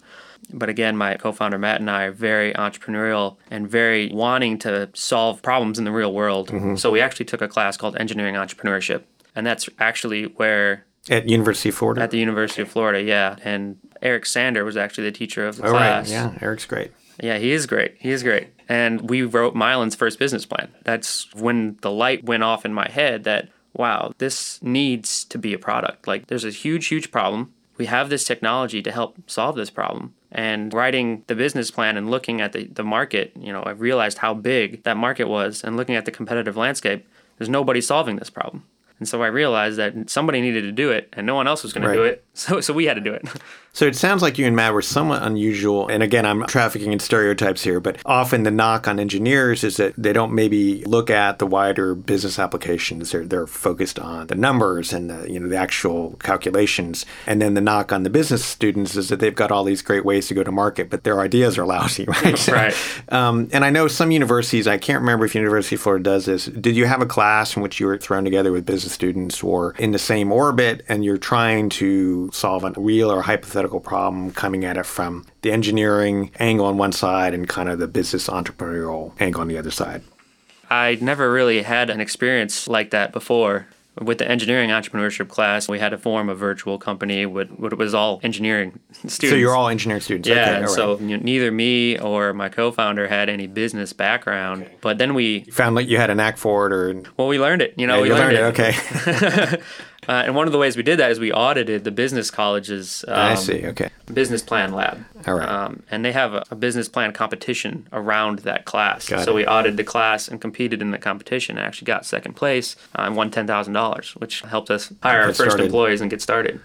But 0.53 0.69
again, 0.69 0.95
my 0.95 1.15
co 1.15 1.31
founder 1.31 1.57
Matt 1.57 1.79
and 1.81 1.89
I 1.89 2.03
are 2.03 2.11
very 2.11 2.53
entrepreneurial 2.53 3.37
and 3.49 3.67
very 3.67 4.11
wanting 4.13 4.59
to 4.59 4.89
solve 4.93 5.41
problems 5.41 5.79
in 5.79 5.85
the 5.85 5.91
real 5.91 6.13
world. 6.13 6.49
Mm-hmm. 6.49 6.75
So 6.75 6.91
we 6.91 7.01
actually 7.01 7.25
took 7.25 7.41
a 7.41 7.47
class 7.47 7.77
called 7.77 7.97
Engineering 7.97 8.35
Entrepreneurship. 8.35 9.01
And 9.35 9.45
that's 9.45 9.67
actually 9.79 10.25
where 10.25 10.85
At 11.09 11.27
University 11.27 11.69
of 11.69 11.75
Florida? 11.75 12.03
at 12.03 12.11
the 12.11 12.19
University 12.19 12.61
of 12.61 12.69
Florida, 12.69 13.01
yeah. 13.01 13.37
And 13.43 13.79
Eric 14.03 14.27
Sander 14.27 14.63
was 14.63 14.77
actually 14.77 15.05
the 15.05 15.17
teacher 15.17 15.47
of 15.47 15.57
the 15.57 15.63
right. 15.63 15.71
class. 15.71 16.11
Yeah, 16.11 16.37
Eric's 16.41 16.65
great. 16.65 16.91
Yeah, 17.21 17.37
he 17.37 17.51
is 17.51 17.65
great. 17.65 17.95
He 17.99 18.11
is 18.11 18.23
great. 18.23 18.49
And 18.67 19.09
we 19.09 19.21
wrote 19.21 19.53
Myolyn's 19.55 19.95
first 19.95 20.19
business 20.19 20.45
plan. 20.45 20.69
That's 20.83 21.33
when 21.35 21.77
the 21.81 21.91
light 21.91 22.23
went 22.23 22.43
off 22.43 22.65
in 22.65 22.73
my 22.73 22.89
head 22.89 23.23
that, 23.25 23.49
wow, 23.73 24.13
this 24.17 24.61
needs 24.63 25.23
to 25.25 25.37
be 25.37 25.53
a 25.53 25.59
product. 25.59 26.07
Like, 26.07 26.27
there's 26.27 26.45
a 26.45 26.49
huge, 26.49 26.87
huge 26.87 27.11
problem. 27.11 27.53
We 27.77 27.85
have 27.85 28.09
this 28.09 28.23
technology 28.23 28.81
to 28.81 28.91
help 28.91 29.17
solve 29.27 29.55
this 29.55 29.69
problem. 29.69 30.13
And 30.31 30.73
writing 30.73 31.23
the 31.27 31.35
business 31.35 31.71
plan 31.71 31.95
and 31.95 32.09
looking 32.09 32.41
at 32.41 32.51
the, 32.53 32.65
the 32.65 32.83
market, 32.83 33.31
you 33.39 33.53
know, 33.53 33.61
I 33.63 33.71
realized 33.71 34.17
how 34.17 34.33
big 34.33 34.83
that 34.83 34.97
market 34.97 35.25
was 35.29 35.63
and 35.63 35.77
looking 35.77 35.95
at 35.95 36.05
the 36.05 36.11
competitive 36.11 36.57
landscape, 36.57 37.07
there's 37.37 37.49
nobody 37.49 37.79
solving 37.81 38.17
this 38.17 38.29
problem. 38.29 38.63
And 38.99 39.07
so 39.07 39.21
I 39.23 39.27
realized 39.27 39.77
that 39.77 40.09
somebody 40.09 40.41
needed 40.41 40.61
to 40.63 40.71
do 40.71 40.89
it 40.91 41.09
and 41.13 41.25
no 41.27 41.35
one 41.35 41.47
else 41.47 41.63
was 41.63 41.71
going 41.73 41.85
Right. 41.85 41.93
to 41.95 41.99
do 41.99 42.03
it. 42.05 42.24
So, 42.35 42.61
so 42.61 42.73
we 42.73 42.85
had 42.85 42.95
to 42.95 43.01
do 43.01 43.13
it. 43.13 43.27
So 43.75 43.85
it 43.85 43.97
sounds 43.97 44.21
like 44.21 44.37
you 44.37 44.47
and 44.47 44.55
Matt 44.55 44.73
were 44.73 44.81
somewhat 44.81 45.21
unusual. 45.21 45.89
And 45.89 46.01
again, 46.01 46.25
I'm 46.25 46.45
trafficking 46.45 46.93
in 46.93 46.99
stereotypes 46.99 47.61
here, 47.61 47.81
but 47.81 47.97
often 48.05 48.43
the 48.43 48.51
knock 48.51 48.87
on 48.87 49.01
engineers 49.01 49.65
is 49.65 49.75
that 49.75 49.93
they 49.97 50.13
don't 50.13 50.31
maybe 50.31 50.85
look 50.85 51.09
at 51.09 51.39
the 51.39 51.45
wider 51.45 51.93
business 51.93 52.39
applications. 52.39 53.11
They're, 53.11 53.25
they're 53.25 53.47
focused 53.47 53.99
on 53.99 54.27
the 54.27 54.35
numbers 54.35 54.93
and 54.93 55.09
the, 55.09 55.29
you 55.29 55.41
know, 55.41 55.49
the 55.49 55.57
actual 55.57 56.15
calculations. 56.21 57.05
And 57.27 57.41
then 57.41 57.53
the 57.53 57.59
knock 57.59 57.91
on 57.91 58.03
the 58.03 58.09
business 58.09 58.45
students 58.45 58.95
is 58.95 59.09
that 59.09 59.19
they've 59.19 59.35
got 59.35 59.51
all 59.51 59.65
these 59.65 59.81
great 59.81 60.05
ways 60.05 60.29
to 60.29 60.33
go 60.33 60.45
to 60.45 60.53
market, 60.53 60.89
but 60.89 61.03
their 61.03 61.19
ideas 61.19 61.57
are 61.57 61.65
lousy, 61.65 62.05
right? 62.23 62.47
Right. 62.55 62.75
Um, 63.09 63.49
and 63.51 63.65
I 63.65 63.71
know 63.71 63.89
some 63.89 64.11
universities, 64.11 64.67
I 64.67 64.77
can't 64.77 65.01
remember 65.01 65.25
if 65.25 65.35
University 65.35 65.75
of 65.75 65.81
Florida 65.81 66.03
does 66.03 66.25
this. 66.25 66.45
Did 66.45 66.77
you 66.77 66.85
have 66.85 67.01
a 67.01 67.05
class 67.05 67.57
in 67.57 67.61
which 67.61 67.81
you 67.81 67.87
were 67.87 67.97
thrown 67.97 68.23
together 68.23 68.53
with 68.53 68.65
business 68.65 68.93
students 68.93 69.43
or 69.43 69.73
in 69.77 69.91
the 69.91 69.99
same 69.99 70.31
orbit 70.31 70.85
and 70.87 71.03
you're 71.03 71.17
trying 71.17 71.67
to 71.69 72.24
solve 72.31 72.63
a 72.63 72.71
real 72.77 73.11
or 73.11 73.21
hypothetical 73.23 73.79
problem 73.79 74.31
coming 74.31 74.63
at 74.65 74.77
it 74.77 74.85
from 74.85 75.25
the 75.41 75.51
engineering 75.51 76.31
angle 76.39 76.65
on 76.65 76.77
one 76.77 76.91
side 76.91 77.33
and 77.33 77.47
kind 77.47 77.69
of 77.69 77.79
the 77.79 77.87
business 77.87 78.27
entrepreneurial 78.27 79.13
angle 79.19 79.41
on 79.41 79.47
the 79.47 79.57
other 79.57 79.71
side? 79.71 80.01
I 80.69 80.97
never 81.01 81.31
really 81.31 81.61
had 81.61 81.89
an 81.89 82.01
experience 82.01 82.67
like 82.67 82.89
that 82.91 83.11
before. 83.11 83.67
With 84.01 84.17
the 84.17 84.29
engineering 84.29 84.71
entrepreneurship 84.71 85.29
class, 85.29 85.69
we 85.69 85.79
had 85.79 85.89
to 85.89 85.97
form 85.97 86.27
a 86.27 86.35
virtual 86.35 86.77
company 86.77 87.25
with 87.25 87.49
what 87.51 87.77
was 87.77 87.93
all 87.93 88.19
engineering 88.23 88.77
students. 88.93 89.29
So 89.29 89.35
you're 89.35 89.55
all 89.55 89.69
engineering 89.69 90.01
students. 90.01 90.27
yeah, 90.27 90.49
Okay, 90.49 90.59
right. 90.61 90.69
so 90.69 90.99
you 90.99 91.15
know, 91.15 91.23
neither 91.23 91.49
me 91.49 91.97
or 91.99 92.33
my 92.33 92.49
co-founder 92.49 93.07
had 93.07 93.29
any 93.29 93.47
business 93.47 93.93
background. 93.93 94.69
But 94.81 94.97
then 94.97 95.13
we, 95.13 95.43
you 95.45 95.51
found 95.53 95.75
like 95.77 95.87
you 95.87 95.95
had 95.95 96.09
a 96.09 96.15
knack 96.15 96.35
for 96.37 96.67
it 96.67 96.73
or 96.73 97.03
well, 97.15 97.29
we 97.29 97.39
learned 97.39 97.61
it. 97.61 97.73
You 97.77 97.87
know, 97.87 98.01
we 98.01 98.09
you 98.09 98.15
learned 98.15 98.35
it. 98.35 98.59
it. 98.59 98.59
Okay. 98.59 99.61
Uh, 100.07 100.23
and 100.25 100.35
one 100.35 100.47
of 100.47 100.53
the 100.53 100.59
ways 100.59 100.77
we 100.77 100.83
did 100.83 100.99
that 100.99 101.11
is 101.11 101.19
we 101.19 101.31
audited 101.31 101.83
the 101.83 101.91
business 101.91 102.29
college's 102.31 103.03
um, 103.07 103.15
I 103.15 103.35
see. 103.35 103.65
Okay. 103.65 103.89
business 104.13 104.41
plan 104.41 104.73
lab. 104.73 105.03
All 105.27 105.35
right. 105.35 105.47
Um, 105.47 105.83
and 105.89 106.05
they 106.05 106.11
have 106.11 106.33
a, 106.33 106.43
a 106.51 106.55
business 106.55 106.87
plan 106.87 107.11
competition 107.13 107.87
around 107.91 108.39
that 108.39 108.65
class. 108.65 109.07
Got 109.07 109.25
so 109.25 109.31
it. 109.31 109.35
we 109.35 109.45
audited 109.45 109.77
the 109.77 109.83
class 109.83 110.27
and 110.27 110.39
competed 110.39 110.81
in 110.81 110.91
the 110.91 110.97
competition 110.97 111.57
and 111.57 111.65
actually 111.65 111.85
got 111.85 112.05
second 112.05 112.33
place 112.33 112.75
uh, 112.97 113.03
and 113.03 113.15
won 113.15 113.31
$10,000, 113.31 114.15
which 114.19 114.41
helped 114.41 114.69
us 114.69 114.91
hire 115.01 115.21
our 115.21 115.27
first 115.27 115.41
started. 115.41 115.65
employees 115.65 116.01
and 116.01 116.09
get 116.09 116.21
started. 116.21 116.59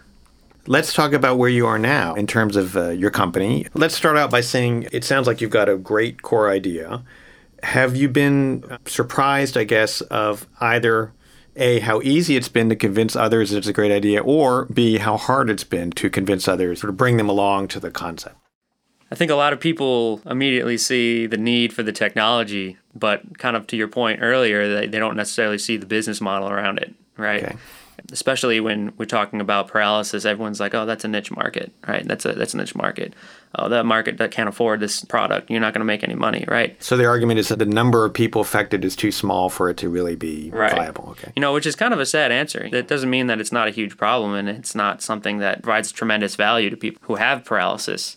Let's 0.67 0.93
talk 0.93 1.13
about 1.13 1.39
where 1.39 1.49
you 1.49 1.67
are 1.67 1.79
now 1.79 2.15
in 2.15 2.27
terms 2.27 2.55
of 2.55 2.77
uh, 2.77 2.91
your 2.91 3.11
company. 3.11 3.67
Let's 3.75 3.95
start 3.95 4.17
out 4.17 4.31
by 4.31 4.43
saying 4.43 4.89
it 4.93 5.05
sounds 5.05 5.27
like 5.27 5.41
you've 5.41 5.51
got 5.51 5.69
a 5.69 5.77
great 5.77 6.23
core 6.23 6.51
idea. 6.51 7.03
Have 7.63 7.97
you 7.97 8.09
been 8.09 8.65
surprised, 8.87 9.57
I 9.57 9.65
guess, 9.65 10.01
of 10.03 10.47
either 10.61 11.13
A, 11.57 11.81
how 11.81 12.01
easy 12.03 12.37
it's 12.37 12.49
been 12.49 12.69
to 12.69 12.77
convince 12.77 13.17
others 13.17 13.53
it's 13.53 13.67
a 13.67 13.73
great 13.73 13.91
idea, 13.91 14.23
or 14.23 14.67
B, 14.67 14.99
how 14.99 15.17
hard 15.17 15.51
it's 15.51 15.65
been 15.65 15.91
to 15.93 16.09
convince 16.09 16.47
others 16.49 16.83
or 16.85 16.89
to 16.89 16.93
bring 16.93 17.17
them 17.17 17.29
along 17.29 17.69
to 17.69 17.81
the 17.81 17.91
concept? 17.91 18.37
I 19.11 19.17
think 19.17 19.31
a 19.31 19.35
lot 19.35 19.53
of 19.53 19.59
people 19.59 20.21
immediately 20.25 20.79
see 20.79 21.27
the 21.27 21.37
need 21.37 21.73
for 21.73 21.83
the 21.83 21.93
technology, 21.93 22.79
but 22.95 23.39
kind 23.39 23.57
of 23.57 23.67
to 23.69 23.77
your 23.77 23.89
point 23.89 24.21
earlier, 24.23 24.73
they, 24.73 24.87
they 24.87 24.99
don't 25.01 25.17
necessarily 25.17 25.59
see 25.59 25.77
the 25.77 25.87
business 25.87 26.21
model 26.21 26.49
around 26.49 26.79
it, 26.79 26.95
right? 27.17 27.43
Okay. 27.43 27.57
Especially 28.13 28.61
when 28.61 28.93
we're 28.99 29.05
talking 29.05 29.41
about 29.41 29.69
paralysis, 29.69 30.25
everyone's 30.25 30.61
like, 30.61 30.75
"Oh, 30.75 30.87
that's 30.87 31.05
a 31.05 31.09
niche 31.09 31.31
market, 31.31 31.73
right? 31.87 32.07
That's 32.07 32.25
a 32.25 32.33
that's 32.33 32.55
a 32.55 32.57
niche 32.57 32.75
market. 32.75 33.15
Oh, 33.57 33.69
that 33.69 33.85
market 33.85 34.19
that 34.19 34.31
can't 34.31 34.49
afford 34.49 34.79
this 34.81 35.05
product, 35.05 35.51
you're 35.51 35.61
not 35.61 35.75
going 35.75 35.81
to 35.81 35.85
make 35.87 36.03
any 36.05 36.15
money, 36.15 36.45
right?" 36.49 36.81
So 36.83 36.97
the 36.97 37.07
argument 37.07 37.39
is 37.41 37.49
that 37.49 37.59
the 37.59 37.67
number 37.67 38.05
of 38.05 38.13
people 38.15 38.41
affected 38.41 38.85
is 38.85 38.95
too 38.97 39.11
small 39.13 39.49
for 39.49 39.69
it 39.71 39.77
to 39.79 39.89
really 39.89 40.17
be 40.17 40.51
Right. 40.53 40.73
viable. 40.73 41.09
Okay. 41.11 41.33
You 41.37 41.41
know, 41.41 41.53
which 41.53 41.67
is 41.67 41.77
kind 41.77 41.93
of 41.95 42.01
a 42.01 42.07
sad 42.07 42.33
answer. 42.33 42.69
That 42.71 42.89
doesn't 42.89 43.11
mean 43.11 43.27
that 43.29 43.41
it's 43.41 43.53
not 43.53 43.69
a 43.69 43.71
huge 43.71 43.97
problem 43.97 44.35
and 44.35 44.49
it's 44.49 44.75
not 44.75 45.03
something 45.03 45.39
that 45.39 45.63
provides 45.63 45.93
tremendous 45.93 46.37
value 46.37 46.71
to 46.71 46.77
people 46.77 47.01
who 47.07 47.17
have 47.17 47.45
paralysis. 47.45 48.17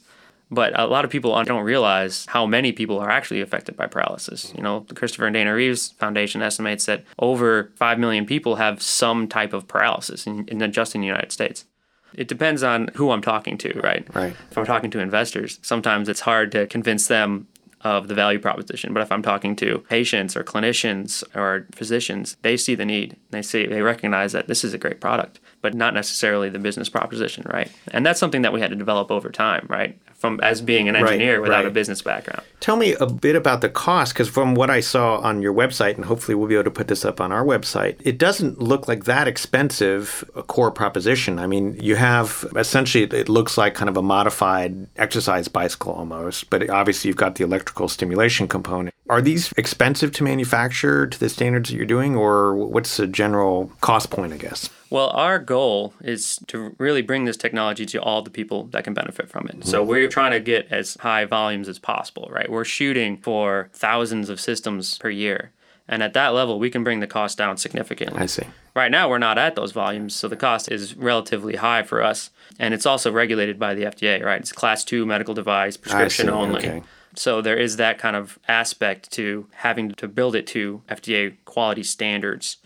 But 0.53 0.77
a 0.79 0.86
lot 0.86 1.05
of 1.05 1.12
people 1.12 1.41
don't 1.43 1.63
realize 1.63 2.25
how 2.27 2.45
many 2.45 2.72
people 2.72 3.00
are 3.00 3.10
actually 3.10 3.41
affected 3.41 3.75
by 3.75 3.88
paralysis. 3.88 4.53
You 4.55 4.63
know, 4.63 4.86
the 4.88 4.95
Christopher 4.95 5.25
and 5.25 5.33
Dana 5.33 5.53
Reeves 5.53 5.91
Foundation 5.91 6.41
estimates 6.41 6.86
that 6.86 7.03
over 7.19 7.72
5 7.75 8.00
million 8.00 8.25
people 8.25 8.55
have 8.55 8.81
some 8.81 9.27
type 9.27 9.53
of 9.53 9.67
paralysis 9.67 10.27
in, 10.27 10.48
in 10.48 10.72
just 10.72 10.95
in 10.95 11.01
the 11.01 11.07
United 11.07 11.31
States. 11.31 11.65
It 12.13 12.27
depends 12.27 12.62
on 12.62 12.89
who 12.95 13.10
I'm 13.10 13.22
talking 13.22 13.57
to, 13.60 13.79
right? 13.79 14.07
Right. 14.13 14.36
If 14.51 14.57
I'm 14.57 14.65
talking 14.65 14.91
to 14.91 15.00
investors, 15.00 15.60
sometimes 15.63 16.07
it's 16.10 16.19
hard 16.22 16.51
to 16.51 16.67
convince 16.67 17.07
them 17.07 17.48
of 17.81 18.07
the 18.07 18.15
value 18.15 18.39
proposition. 18.39 18.93
But 18.93 19.01
if 19.01 19.12
I'm 19.12 19.22
talking 19.22 19.55
to 19.57 19.79
patients 19.89 20.38
or 20.38 20.43
clinicians 20.43 21.24
or 21.36 21.67
physicians, 21.74 22.38
they 22.41 22.55
see 22.55 22.75
the 22.75 22.86
need. 22.86 23.17
They 23.31 23.41
see 23.41 23.65
they 23.65 23.81
recognize 23.81 24.31
that 24.31 24.48
this 24.48 24.63
is 24.63 24.74
a 24.74 24.77
great 24.77 25.01
product. 25.01 25.39
But 25.63 25.74
not 25.74 25.93
necessarily 25.96 26.50
the 26.50 26.60
business 26.60 26.89
proposition, 26.89 27.43
right? 27.51 27.72
And 27.91 28.05
that's 28.05 28.20
something 28.20 28.43
that 28.43 28.53
we 28.53 28.60
had 28.60 28.70
to 28.70 28.75
develop 28.75 29.10
over 29.10 29.32
time, 29.32 29.65
right? 29.70 29.98
From 30.13 30.39
as 30.41 30.62
being 30.62 30.88
an 30.88 30.96
engineer 30.96 31.39
Right, 31.39 31.41
without 31.41 31.65
a 31.65 31.70
business 31.70 32.01
background. 32.01 32.43
Tell 32.60 32.75
me 32.75 32.93
a 32.96 33.08
bit 33.08 33.36
about 33.36 33.62
the 33.62 33.70
cost, 33.70 34.13
because 34.13 34.29
from 34.29 34.55
what 34.55 34.70
I 34.70 34.82
saw 34.82 35.17
on 35.17 35.41
your 35.41 35.53
website, 35.53 35.96
and 35.96 36.05
hopefully 36.05 36.36
we'll 36.36 36.48
be 36.48 36.55
able 36.55 36.65
to 36.65 36.72
put 36.72 36.89
this 36.89 37.03
up 37.03 37.20
on 37.20 37.32
our 37.32 37.43
website, 37.43 37.96
it 38.03 38.17
doesn't 38.17 38.62
look 38.62 38.88
like 38.88 39.05
that 39.05 39.27
expensive 39.27 40.29
a 40.36 40.43
core 40.43 40.72
proposition. 40.72 41.39
I 41.39 41.48
mean, 41.48 41.77
you 41.82 41.96
have 41.96 42.46
essentially, 42.55 43.05
it 43.05 43.29
looks 43.29 43.58
like 43.58 43.74
kind 43.74 43.89
of 43.89 43.98
a 43.98 44.01
modified 44.01 44.88
exercise 44.98 45.48
bicycle 45.48 45.93
almost, 45.93 46.50
but 46.50 46.70
obviously 46.70 47.08
you've 47.08 47.17
got 47.17 47.36
the 47.36 47.43
electrical 47.43 47.88
stimulation 47.88 48.48
component. 48.48 48.93
Are 49.10 49.22
these 49.22 49.51
expensive 49.58 50.12
to 50.13 50.24
manufacture 50.24 51.08
to 51.08 51.20
the 51.20 51.29
standards 51.29 51.70
that 51.70 51.75
you're 51.75 51.86
doing, 51.86 52.15
or 52.15 52.55
what's 52.55 52.98
the 52.98 53.08
general 53.08 53.72
cost 53.82 54.10
point, 54.10 54.34
I 54.34 54.38
guess? 54.38 54.70
Well, 54.93 55.09
our 55.09 55.39
goal 55.39 55.95
is 56.01 56.39
to 56.50 56.75
really 56.77 57.01
bring 57.01 57.25
this 57.25 57.35
technology 57.35 57.83
to 57.88 57.97
all 58.00 58.21
the 58.21 58.29
people 58.29 58.65
that 58.65 58.83
can 58.83 58.93
benefit 58.93 59.27
from 59.27 59.47
it. 59.47 59.65
So 59.65 59.83
we're 59.83 60.07
trying 60.07 60.33
to 60.33 60.39
get 60.39 60.67
as 60.71 60.97
high 61.00 61.25
volumes 61.25 61.67
as 61.67 61.79
possible, 61.79 62.29
right? 62.29 62.47
We're 62.47 62.63
shooting 62.63 63.17
for 63.17 63.71
thousands 63.73 64.29
of 64.29 64.39
systems 64.39 65.00
per 65.00 65.09
year. 65.09 65.51
And 65.88 66.03
at 66.03 66.13
that 66.13 66.35
level, 66.35 66.59
we 66.59 66.69
can 66.69 66.83
bring 66.83 67.00
the 67.00 67.07
cost 67.07 67.39
down 67.39 67.57
significantly. 67.57 68.21
I 68.21 68.27
see. 68.27 68.43
Right 68.75 68.91
now, 68.91 69.09
we're 69.09 69.17
not 69.17 69.39
at 69.39 69.55
those 69.55 69.71
volumes, 69.71 70.13
so 70.13 70.27
the 70.27 70.35
cost 70.35 70.71
is 70.71 70.95
relatively 70.95 71.55
high 71.55 71.81
for 71.81 72.03
us. 72.03 72.29
And 72.59 72.75
it's 72.75 72.85
also 72.85 73.12
regulated 73.12 73.57
by 73.57 73.73
the 73.73 73.85
FDA, 73.85 74.23
right? 74.23 74.41
It's 74.41 74.51
class 74.51 74.83
two 74.83 75.07
medical 75.07 75.33
device, 75.33 75.75
prescription 75.75 76.29
only. 76.29 76.59
okay. 76.59 76.83
So 77.15 77.41
there 77.41 77.57
is 77.57 77.77
that 77.77 77.97
kind 77.97 78.15
of 78.15 78.38
aspect 78.47 79.12
to 79.13 79.47
having 79.53 79.91
to 79.93 80.07
build 80.07 80.35
it 80.35 80.45
to 80.47 80.83
FDA 80.88 81.35
quality 81.45 81.83
standards. 81.83 82.57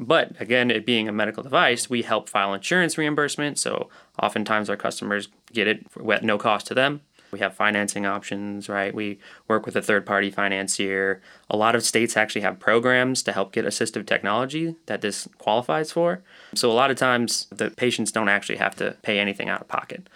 But 0.00 0.32
again, 0.40 0.70
it 0.70 0.86
being 0.86 1.08
a 1.08 1.12
medical 1.12 1.42
device, 1.42 1.90
we 1.90 2.00
help 2.00 2.26
file 2.28 2.54
insurance 2.54 2.96
reimbursement. 2.96 3.58
So 3.58 3.90
oftentimes 4.20 4.70
our 4.70 4.76
customers 4.76 5.28
get 5.52 5.68
it 5.68 5.86
at 6.10 6.24
no 6.24 6.38
cost 6.38 6.66
to 6.68 6.74
them. 6.74 7.02
We 7.32 7.38
have 7.40 7.54
financing 7.54 8.06
options, 8.06 8.68
right? 8.68 8.92
We 8.94 9.20
work 9.46 9.66
with 9.66 9.76
a 9.76 9.82
third 9.82 10.04
party 10.06 10.30
financier. 10.30 11.20
A 11.48 11.56
lot 11.56 11.76
of 11.76 11.84
states 11.84 12.16
actually 12.16 12.40
have 12.40 12.58
programs 12.58 13.22
to 13.24 13.32
help 13.32 13.52
get 13.52 13.66
assistive 13.66 14.06
technology 14.06 14.74
that 14.86 15.02
this 15.02 15.28
qualifies 15.38 15.92
for. 15.92 16.22
So 16.54 16.70
a 16.70 16.72
lot 16.72 16.90
of 16.90 16.96
times 16.96 17.46
the 17.50 17.70
patients 17.70 18.10
don't 18.10 18.30
actually 18.30 18.56
have 18.56 18.74
to 18.76 18.96
pay 19.02 19.20
anything 19.20 19.48
out 19.48 19.60
of 19.60 19.68
pocket. 19.68 20.08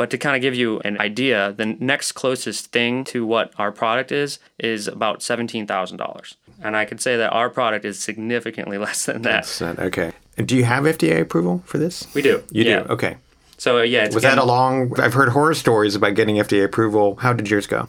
But 0.00 0.08
to 0.12 0.16
kind 0.16 0.34
of 0.34 0.40
give 0.40 0.54
you 0.54 0.80
an 0.80 0.98
idea, 0.98 1.52
the 1.52 1.66
next 1.66 2.12
closest 2.12 2.72
thing 2.72 3.04
to 3.04 3.26
what 3.26 3.52
our 3.58 3.70
product 3.70 4.10
is 4.10 4.38
is 4.58 4.88
about 4.88 5.20
$17,000. 5.20 6.34
And 6.62 6.74
I 6.74 6.86
could 6.86 7.02
say 7.02 7.18
that 7.18 7.30
our 7.34 7.50
product 7.50 7.84
is 7.84 8.00
significantly 8.00 8.78
less 8.86 9.04
than 9.04 9.20
that. 9.20 9.60
Okay. 9.60 10.12
Do 10.42 10.56
you 10.56 10.64
have 10.64 10.84
FDA 10.84 11.20
approval 11.20 11.62
for 11.66 11.76
this? 11.76 12.06
We 12.14 12.22
do. 12.22 12.42
You 12.50 12.64
yeah. 12.64 12.78
do? 12.84 12.88
Okay. 12.94 13.18
So 13.58 13.80
uh, 13.80 13.82
yeah, 13.82 14.04
it's 14.04 14.14
Was 14.14 14.24
again- 14.24 14.36
that 14.36 14.42
a 14.42 14.46
long? 14.46 14.98
I've 14.98 15.12
heard 15.12 15.28
horror 15.28 15.52
stories 15.52 15.94
about 15.94 16.14
getting 16.14 16.36
FDA 16.36 16.64
approval. 16.64 17.16
How 17.16 17.34
did 17.34 17.50
yours 17.50 17.66
go? 17.66 17.88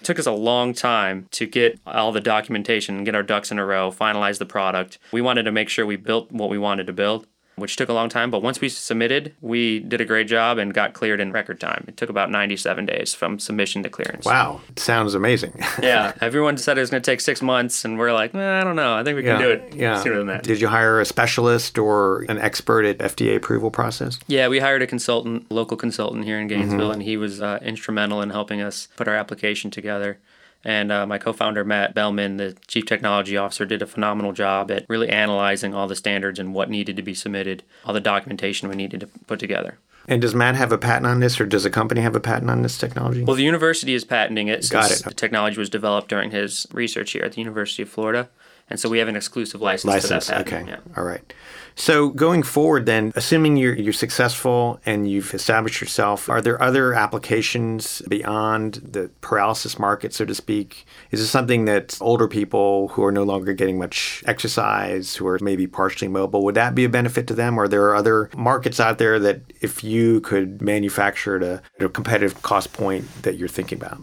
It 0.00 0.04
took 0.06 0.18
us 0.18 0.24
a 0.24 0.32
long 0.32 0.72
time 0.72 1.28
to 1.32 1.44
get 1.46 1.78
all 1.86 2.12
the 2.12 2.20
documentation, 2.22 3.04
get 3.04 3.14
our 3.14 3.22
ducks 3.22 3.52
in 3.52 3.58
a 3.58 3.66
row, 3.66 3.92
finalize 3.92 4.38
the 4.38 4.46
product. 4.46 4.98
We 5.12 5.20
wanted 5.20 5.42
to 5.42 5.52
make 5.52 5.68
sure 5.68 5.84
we 5.84 5.96
built 5.96 6.32
what 6.32 6.48
we 6.48 6.56
wanted 6.56 6.86
to 6.86 6.94
build, 6.94 7.26
which 7.56 7.76
took 7.76 7.88
a 7.88 7.92
long 7.92 8.08
time. 8.08 8.30
But 8.30 8.42
once 8.42 8.60
we 8.60 8.68
submitted, 8.68 9.34
we 9.40 9.80
did 9.80 10.00
a 10.00 10.04
great 10.04 10.26
job 10.26 10.58
and 10.58 10.72
got 10.72 10.94
cleared 10.94 11.20
in 11.20 11.32
record 11.32 11.60
time. 11.60 11.84
It 11.88 11.96
took 11.96 12.08
about 12.10 12.30
97 12.30 12.86
days 12.86 13.14
from 13.14 13.38
submission 13.38 13.82
to 13.82 13.90
clearance. 13.90 14.24
Wow, 14.24 14.60
it 14.68 14.78
sounds 14.78 15.14
amazing. 15.14 15.52
Yeah, 15.82 16.12
everyone 16.20 16.56
said 16.58 16.78
it 16.78 16.80
was 16.80 16.90
going 16.90 17.02
to 17.02 17.10
take 17.10 17.20
six 17.20 17.42
months, 17.42 17.84
and 17.84 17.98
we're 17.98 18.12
like, 18.12 18.34
eh, 18.34 18.60
I 18.60 18.62
don't 18.64 18.76
know. 18.76 18.94
I 18.94 19.02
think 19.02 19.16
we 19.16 19.22
can 19.22 19.40
do 19.40 19.50
it 19.50 19.72
sooner 20.02 20.16
than 20.18 20.26
that. 20.28 20.44
Did 20.44 20.60
you 20.60 20.68
hire 20.68 21.00
a 21.00 21.04
specialist 21.04 21.76
or 21.78 22.22
an 22.28 22.38
expert 22.38 22.84
at 22.84 22.98
FDA 22.98 23.34
approval 23.36 23.70
process? 23.70 24.18
Yeah, 24.28 24.48
we 24.48 24.60
hired 24.60 24.82
a 24.82 24.86
consultant, 24.86 25.50
local 25.50 25.76
consultant 25.76 26.24
here 26.24 26.38
in 26.38 26.46
Gainesville, 26.46 26.80
Mm-hmm. 26.82 26.92
and 26.92 27.02
he 27.02 27.16
was 27.16 27.42
uh, 27.42 27.58
instrumental 27.62 28.22
in 28.22 28.30
helping 28.30 28.60
us 28.60 28.88
put 28.96 29.08
our 29.08 29.14
application 29.14 29.70
together. 29.70 30.18
And 30.64 30.92
uh, 30.92 31.06
my 31.06 31.18
co 31.18 31.32
founder, 31.32 31.64
Matt 31.64 31.94
Bellman, 31.94 32.36
the 32.36 32.56
chief 32.68 32.86
technology 32.86 33.36
officer, 33.36 33.64
did 33.64 33.82
a 33.82 33.86
phenomenal 33.86 34.32
job 34.32 34.70
at 34.70 34.86
really 34.88 35.08
analyzing 35.08 35.74
all 35.74 35.88
the 35.88 35.96
standards 35.96 36.38
and 36.38 36.54
what 36.54 36.70
needed 36.70 36.96
to 36.96 37.02
be 37.02 37.14
submitted, 37.14 37.62
all 37.84 37.92
the 37.94 38.00
documentation 38.00 38.68
we 38.68 38.76
needed 38.76 39.00
to 39.00 39.06
put 39.26 39.38
together. 39.40 39.78
And 40.08 40.20
does 40.20 40.34
Matt 40.34 40.56
have 40.56 40.72
a 40.72 40.78
patent 40.78 41.06
on 41.06 41.20
this, 41.20 41.40
or 41.40 41.46
does 41.46 41.64
a 41.64 41.70
company 41.70 42.00
have 42.00 42.16
a 42.16 42.20
patent 42.20 42.50
on 42.50 42.62
this 42.62 42.76
technology? 42.76 43.22
Well, 43.24 43.36
the 43.36 43.44
university 43.44 43.94
is 43.94 44.04
patenting 44.04 44.48
it 44.48 44.68
Got 44.68 44.90
it. 44.90 45.04
the 45.04 45.14
technology 45.14 45.58
was 45.58 45.70
developed 45.70 46.08
during 46.08 46.32
his 46.32 46.66
research 46.72 47.12
here 47.12 47.22
at 47.22 47.32
the 47.32 47.38
University 47.40 47.82
of 47.82 47.88
Florida. 47.88 48.28
And 48.68 48.80
so 48.80 48.88
we 48.88 48.98
have 48.98 49.08
an 49.08 49.16
exclusive 49.16 49.60
license, 49.60 49.92
License. 49.92 50.26
to 50.26 50.32
that 50.32 50.40
Okay. 50.42 50.64
Yeah. 50.66 50.78
All 50.96 51.04
right. 51.04 51.32
So 51.74 52.10
going 52.10 52.42
forward, 52.42 52.86
then, 52.86 53.12
assuming 53.14 53.56
you're 53.56 53.74
you're 53.74 53.92
successful 53.92 54.80
and 54.84 55.10
you've 55.10 55.34
established 55.34 55.80
yourself, 55.80 56.28
are 56.28 56.40
there 56.40 56.60
other 56.62 56.94
applications 56.94 58.02
beyond 58.08 58.74
the 58.74 59.10
paralysis 59.20 59.78
market, 59.78 60.14
so 60.14 60.24
to 60.24 60.34
speak? 60.34 60.84
Is 61.10 61.20
this 61.20 61.30
something 61.30 61.64
that 61.66 61.96
older 62.00 62.28
people 62.28 62.88
who 62.88 63.04
are 63.04 63.12
no 63.12 63.22
longer 63.22 63.52
getting 63.52 63.78
much 63.78 64.22
exercise, 64.26 65.16
who 65.16 65.26
are 65.26 65.38
maybe 65.40 65.66
partially 65.66 66.08
mobile, 66.08 66.44
would 66.44 66.54
that 66.54 66.74
be 66.74 66.84
a 66.84 66.88
benefit 66.88 67.26
to 67.28 67.34
them? 67.34 67.58
Or 67.58 67.68
there 67.68 67.84
are 67.84 67.96
other 67.96 68.30
markets 68.36 68.80
out 68.80 68.98
there 68.98 69.18
that 69.18 69.40
if 69.60 69.82
you 69.82 70.20
could 70.20 70.60
manufacture 70.62 71.36
at 71.36 71.42
a, 71.42 71.62
at 71.78 71.86
a 71.86 71.88
competitive 71.88 72.42
cost 72.42 72.72
point 72.72 73.06
that 73.22 73.36
you're 73.36 73.48
thinking 73.48 73.78
about? 73.78 74.00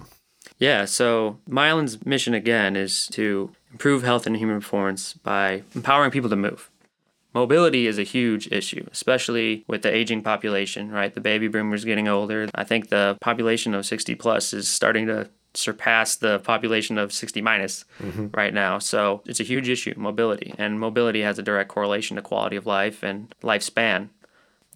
Yeah, 0.58 0.86
so 0.86 1.40
Myolyn's 1.50 2.06
mission 2.06 2.34
again 2.34 2.76
is 2.76 3.08
to 3.14 3.52
improve 3.72 4.04
health 4.04 4.28
and 4.28 4.36
human 4.36 4.60
performance 4.60 5.14
by 5.14 5.64
empowering 5.74 6.12
people 6.12 6.30
to 6.30 6.36
move. 6.36 6.70
Mobility 7.34 7.86
is 7.86 8.00
a 8.00 8.04
huge 8.04 8.52
issue, 8.52 8.86
especially 8.92 9.64
with 9.68 9.84
the 9.84 9.94
aging 9.94 10.24
population, 10.24 10.92
right? 10.92 11.14
The 11.14 11.22
baby 11.22 11.48
boomers 11.48 11.86
getting 11.86 12.08
older. 12.08 12.48
I 12.56 12.64
think 12.64 12.90
the 12.90 13.18
population 13.22 13.76
of 13.76 13.86
60 13.86 14.16
plus 14.16 14.52
is 14.52 14.68
starting 14.68 15.06
to 15.08 15.30
surpass 15.54 16.16
the 16.16 16.40
population 16.40 16.98
of 16.98 17.14
60 17.14 17.42
minus 17.42 17.86
mm-hmm. 18.02 18.28
right 18.34 18.54
now. 18.54 18.80
So 18.80 19.22
it's 19.26 19.40
a 19.40 19.44
huge 19.44 19.70
issue, 19.70 19.94
mobility. 19.98 20.54
And 20.58 20.80
mobility 20.80 21.22
has 21.22 21.38
a 21.38 21.44
direct 21.44 21.70
correlation 21.70 22.16
to 22.16 22.22
quality 22.22 22.56
of 22.56 22.66
life 22.66 23.04
and 23.04 23.34
lifespan. 23.44 24.10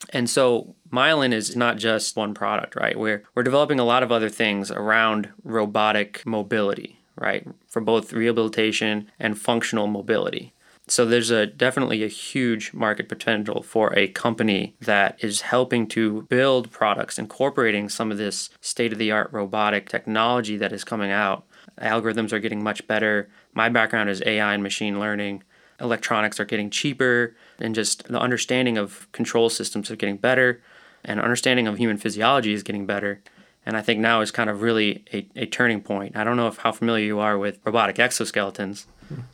And 0.09 0.29
so 0.29 0.75
Myolyn 0.91 1.33
is 1.33 1.55
not 1.55 1.77
just 1.77 2.15
one 2.15 2.33
product, 2.33 2.75
right? 2.75 2.97
We're 2.97 3.23
we're 3.35 3.43
developing 3.43 3.79
a 3.79 3.85
lot 3.85 4.03
of 4.03 4.11
other 4.11 4.29
things 4.29 4.69
around 4.69 5.29
robotic 5.43 6.25
mobility, 6.25 6.99
right? 7.15 7.47
For 7.67 7.81
both 7.81 8.11
rehabilitation 8.11 9.09
and 9.19 9.37
functional 9.37 9.87
mobility. 9.87 10.53
So 10.87 11.05
there's 11.05 11.31
a 11.31 11.45
definitely 11.45 12.03
a 12.03 12.07
huge 12.07 12.73
market 12.73 13.07
potential 13.07 13.63
for 13.63 13.97
a 13.97 14.09
company 14.09 14.75
that 14.81 15.23
is 15.23 15.41
helping 15.41 15.87
to 15.87 16.23
build 16.23 16.71
products 16.71 17.17
incorporating 17.17 17.87
some 17.87 18.11
of 18.11 18.17
this 18.17 18.49
state-of-the-art 18.59 19.31
robotic 19.31 19.87
technology 19.87 20.57
that 20.57 20.73
is 20.73 20.83
coming 20.83 21.09
out. 21.09 21.45
Algorithms 21.81 22.33
are 22.33 22.39
getting 22.39 22.61
much 22.61 22.85
better. 22.85 23.29
My 23.53 23.69
background 23.69 24.09
is 24.09 24.21
AI 24.25 24.53
and 24.53 24.61
machine 24.61 24.99
learning 24.99 25.43
electronics 25.79 26.39
are 26.39 26.45
getting 26.45 26.69
cheaper 26.69 27.35
and 27.59 27.75
just 27.75 28.05
the 28.05 28.19
understanding 28.19 28.77
of 28.77 29.11
control 29.11 29.49
systems 29.49 29.89
are 29.91 29.95
getting 29.95 30.17
better 30.17 30.61
and 31.03 31.19
understanding 31.19 31.67
of 31.67 31.77
human 31.77 31.97
physiology 31.97 32.53
is 32.53 32.63
getting 32.63 32.85
better 32.85 33.21
and 33.65 33.75
i 33.75 33.81
think 33.81 33.99
now 33.99 34.21
is 34.21 34.31
kind 34.31 34.49
of 34.49 34.61
really 34.61 35.03
a, 35.13 35.27
a 35.35 35.45
turning 35.45 35.81
point 35.81 36.15
i 36.15 36.23
don't 36.23 36.37
know 36.37 36.47
if 36.47 36.57
how 36.57 36.71
familiar 36.71 37.05
you 37.05 37.19
are 37.19 37.37
with 37.37 37.59
robotic 37.65 37.97
exoskeletons 37.97 38.85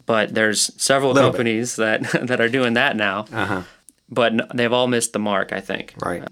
but 0.05 0.33
there's 0.33 0.71
several 0.81 1.11
Little 1.13 1.29
bit. 1.31 1.37
companies 1.37 1.75
that 1.77 2.01
that 2.27 2.39
are 2.41 2.49
doing 2.49 2.73
that 2.73 2.95
now 2.95 3.25
Uh-huh. 3.31 3.61
but 4.09 4.33
they've 4.55 4.73
all 4.73 4.87
missed 4.87 5.13
the 5.13 5.19
mark 5.19 5.51
i 5.53 5.59
think 5.61 5.93
Right. 6.03 6.23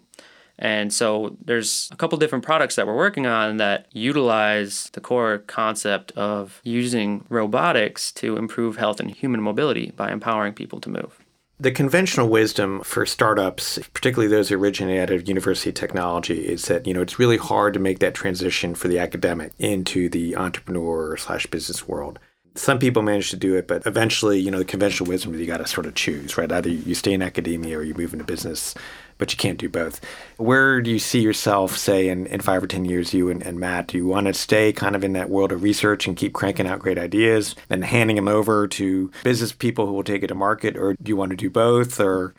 and 0.59 0.91
so 0.91 1.35
there's 1.43 1.89
a 1.91 1.95
couple 1.95 2.17
different 2.17 2.43
products 2.45 2.75
that 2.75 2.87
we're 2.87 2.95
working 2.95 3.27
on 3.27 3.57
that 3.57 3.87
utilize 3.93 4.89
the 4.93 5.01
core 5.01 5.39
concept 5.47 6.11
of 6.13 6.61
using 6.63 7.23
robotics 7.29 8.11
to 8.13 8.37
improve 8.37 8.77
health 8.77 8.99
and 8.99 9.11
human 9.11 9.41
mobility 9.41 9.91
by 9.95 10.11
empowering 10.11 10.53
people 10.53 10.79
to 10.81 10.89
move. 10.89 11.19
The 11.59 11.71
conventional 11.71 12.29
wisdom 12.29 12.81
for 12.83 13.05
startups, 13.07 13.79
particularly 13.93 14.27
those 14.29 14.49
that 14.49 14.55
originate 14.55 14.99
out 15.01 15.09
of 15.09 15.27
university 15.27 15.71
technology, 15.71 16.47
is 16.47 16.65
that 16.65 16.85
you 16.85 16.93
know 16.93 17.01
it's 17.01 17.17
really 17.17 17.37
hard 17.37 17.73
to 17.73 17.79
make 17.79 17.97
that 17.99 18.13
transition 18.13 18.75
for 18.75 18.87
the 18.87 18.99
academic 18.99 19.51
into 19.57 20.07
the 20.09 20.35
entrepreneur 20.35 21.17
slash 21.17 21.47
business 21.47 21.87
world. 21.87 22.19
Some 22.57 22.79
people 22.79 23.03
manage 23.03 23.29
to 23.29 23.37
do 23.37 23.55
it, 23.55 23.67
but 23.67 23.85
eventually, 23.85 24.39
you 24.39 24.49
know, 24.49 24.57
the 24.59 24.65
conventional 24.65 25.07
wisdom 25.07 25.33
is 25.33 25.39
you 25.39 25.45
got 25.45 25.57
to 25.57 25.67
sort 25.67 25.85
of 25.85 25.95
choose, 25.95 26.37
right? 26.37 26.51
Either 26.51 26.69
you 26.69 26.95
stay 26.95 27.13
in 27.13 27.21
academia 27.21 27.77
or 27.77 27.83
you 27.83 27.93
move 27.93 28.13
into 28.13 28.25
business, 28.25 28.73
but 29.17 29.31
you 29.31 29.37
can't 29.37 29.59
do 29.59 29.69
both. 29.69 30.01
Where 30.37 30.81
do 30.81 30.89
you 30.89 30.99
see 30.99 31.19
yourself, 31.19 31.77
say, 31.77 32.09
in, 32.09 32.25
in 32.27 32.41
five 32.41 32.63
or 32.63 32.67
10 32.67 32.85
years, 32.85 33.13
you 33.13 33.29
and, 33.29 33.43
and 33.43 33.59
Matt? 33.59 33.87
Do 33.87 33.97
you 33.97 34.07
want 34.07 34.27
to 34.27 34.33
stay 34.33 34.73
kind 34.73 34.95
of 34.95 35.03
in 35.03 35.13
that 35.13 35.29
world 35.29 35.51
of 35.51 35.63
research 35.63 36.07
and 36.07 36.17
keep 36.17 36.33
cranking 36.33 36.67
out 36.67 36.79
great 36.79 36.97
ideas 36.97 37.55
and 37.69 37.85
handing 37.85 38.15
them 38.15 38.27
over 38.27 38.67
to 38.69 39.11
business 39.23 39.51
people 39.51 39.85
who 39.85 39.93
will 39.93 40.03
take 40.03 40.23
it 40.23 40.27
to 40.27 40.35
market? 40.35 40.77
Or 40.77 40.93
do 40.93 41.09
you 41.09 41.15
want 41.15 41.31
to 41.31 41.37
do 41.37 41.49
both? 41.49 41.99
Or 41.99 42.33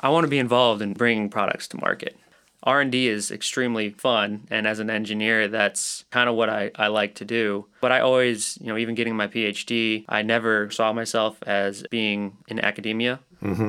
I 0.00 0.08
want 0.08 0.24
to 0.24 0.30
be 0.30 0.38
involved 0.38 0.82
in 0.82 0.92
bringing 0.92 1.28
products 1.28 1.68
to 1.68 1.78
market. 1.78 2.16
R&D 2.64 3.08
is 3.08 3.30
extremely 3.30 3.90
fun 3.90 4.46
and 4.50 4.66
as 4.66 4.78
an 4.80 4.90
engineer 4.90 5.48
that's 5.48 6.04
kind 6.10 6.28
of 6.28 6.34
what 6.34 6.48
I, 6.50 6.70
I 6.74 6.88
like 6.88 7.14
to 7.16 7.24
do. 7.24 7.66
But 7.80 7.92
I 7.92 8.00
always, 8.00 8.58
you 8.60 8.68
know, 8.68 8.78
even 8.78 8.94
getting 8.94 9.14
my 9.14 9.28
PhD, 9.28 10.04
I 10.08 10.22
never 10.22 10.70
saw 10.70 10.92
myself 10.92 11.38
as 11.46 11.84
being 11.90 12.38
in 12.48 12.58
academia. 12.58 13.20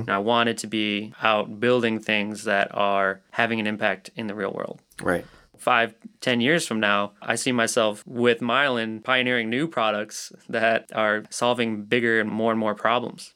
And 0.01 0.09
I 0.09 0.19
wanted 0.19 0.57
to 0.59 0.67
be 0.67 1.13
out 1.21 1.59
building 1.59 1.99
things 1.99 2.45
that 2.45 2.69
are 2.73 3.19
having 3.31 3.59
an 3.59 3.67
impact 3.67 4.09
in 4.15 4.27
the 4.27 4.33
real 4.33 4.53
world. 4.53 4.81
Right. 5.01 5.25
Five, 5.57 5.95
ten 6.21 6.39
years 6.39 6.65
from 6.65 6.79
now, 6.79 7.11
I 7.21 7.35
see 7.35 7.51
myself 7.51 8.01
with 8.07 8.39
Myolyn 8.39 9.03
pioneering 9.03 9.49
new 9.49 9.67
products 9.67 10.31
that 10.47 10.89
are 10.95 11.25
solving 11.29 11.83
bigger 11.83 12.21
and 12.21 12.29
more 12.29 12.51
and 12.51 12.59
more 12.59 12.75
problems. 12.75 13.33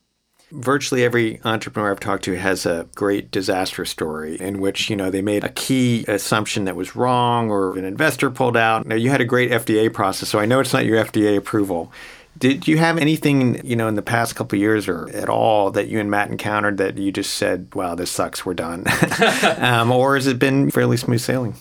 Virtually 0.51 1.03
every 1.03 1.39
entrepreneur 1.43 1.91
I've 1.91 1.99
talked 1.99 2.23
to 2.23 2.35
has 2.35 2.65
a 2.65 2.87
great 2.95 3.29
disaster 3.29 3.85
story 3.85 4.35
in 4.39 4.59
which, 4.59 4.89
you 4.89 4.95
know, 4.95 5.11
they 5.11 5.21
made 5.21 5.43
a 5.43 5.49
key 5.49 6.05
assumption 6.07 6.65
that 6.65 6.75
was 6.75 6.95
wrong 6.95 7.51
or 7.51 7.77
an 7.77 7.85
investor 7.85 8.31
pulled 8.31 8.57
out. 8.57 8.87
Now, 8.87 8.95
you 8.95 9.11
had 9.11 9.21
a 9.21 9.25
great 9.25 9.51
FDA 9.51 9.93
process, 9.93 10.29
so 10.29 10.39
I 10.39 10.45
know 10.45 10.59
it's 10.59 10.73
not 10.73 10.85
your 10.85 11.03
FDA 11.03 11.37
approval. 11.37 11.91
Did 12.37 12.67
you 12.67 12.77
have 12.77 12.97
anything, 12.97 13.63
you 13.65 13.75
know, 13.75 13.87
in 13.87 13.95
the 13.95 14.01
past 14.01 14.35
couple 14.35 14.55
of 14.55 14.61
years 14.61 14.87
or 14.87 15.09
at 15.09 15.29
all 15.29 15.71
that 15.71 15.87
you 15.87 15.99
and 15.99 16.09
Matt 16.09 16.31
encountered 16.31 16.77
that 16.77 16.97
you 16.97 17.11
just 17.11 17.35
said, 17.35 17.73
wow, 17.75 17.95
this 17.95 18.09
sucks, 18.09 18.45
we're 18.45 18.53
done? 18.53 18.85
um, 19.57 19.91
or 19.91 20.15
has 20.15 20.25
it 20.25 20.39
been 20.39 20.71
fairly 20.71 20.97
smooth 20.97 21.21
sailing? 21.21 21.55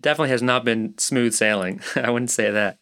Definitely 0.00 0.30
has 0.30 0.42
not 0.42 0.64
been 0.64 0.96
smooth 0.98 1.34
sailing. 1.34 1.80
I 1.96 2.10
wouldn't 2.10 2.30
say 2.30 2.50
that. 2.50 2.78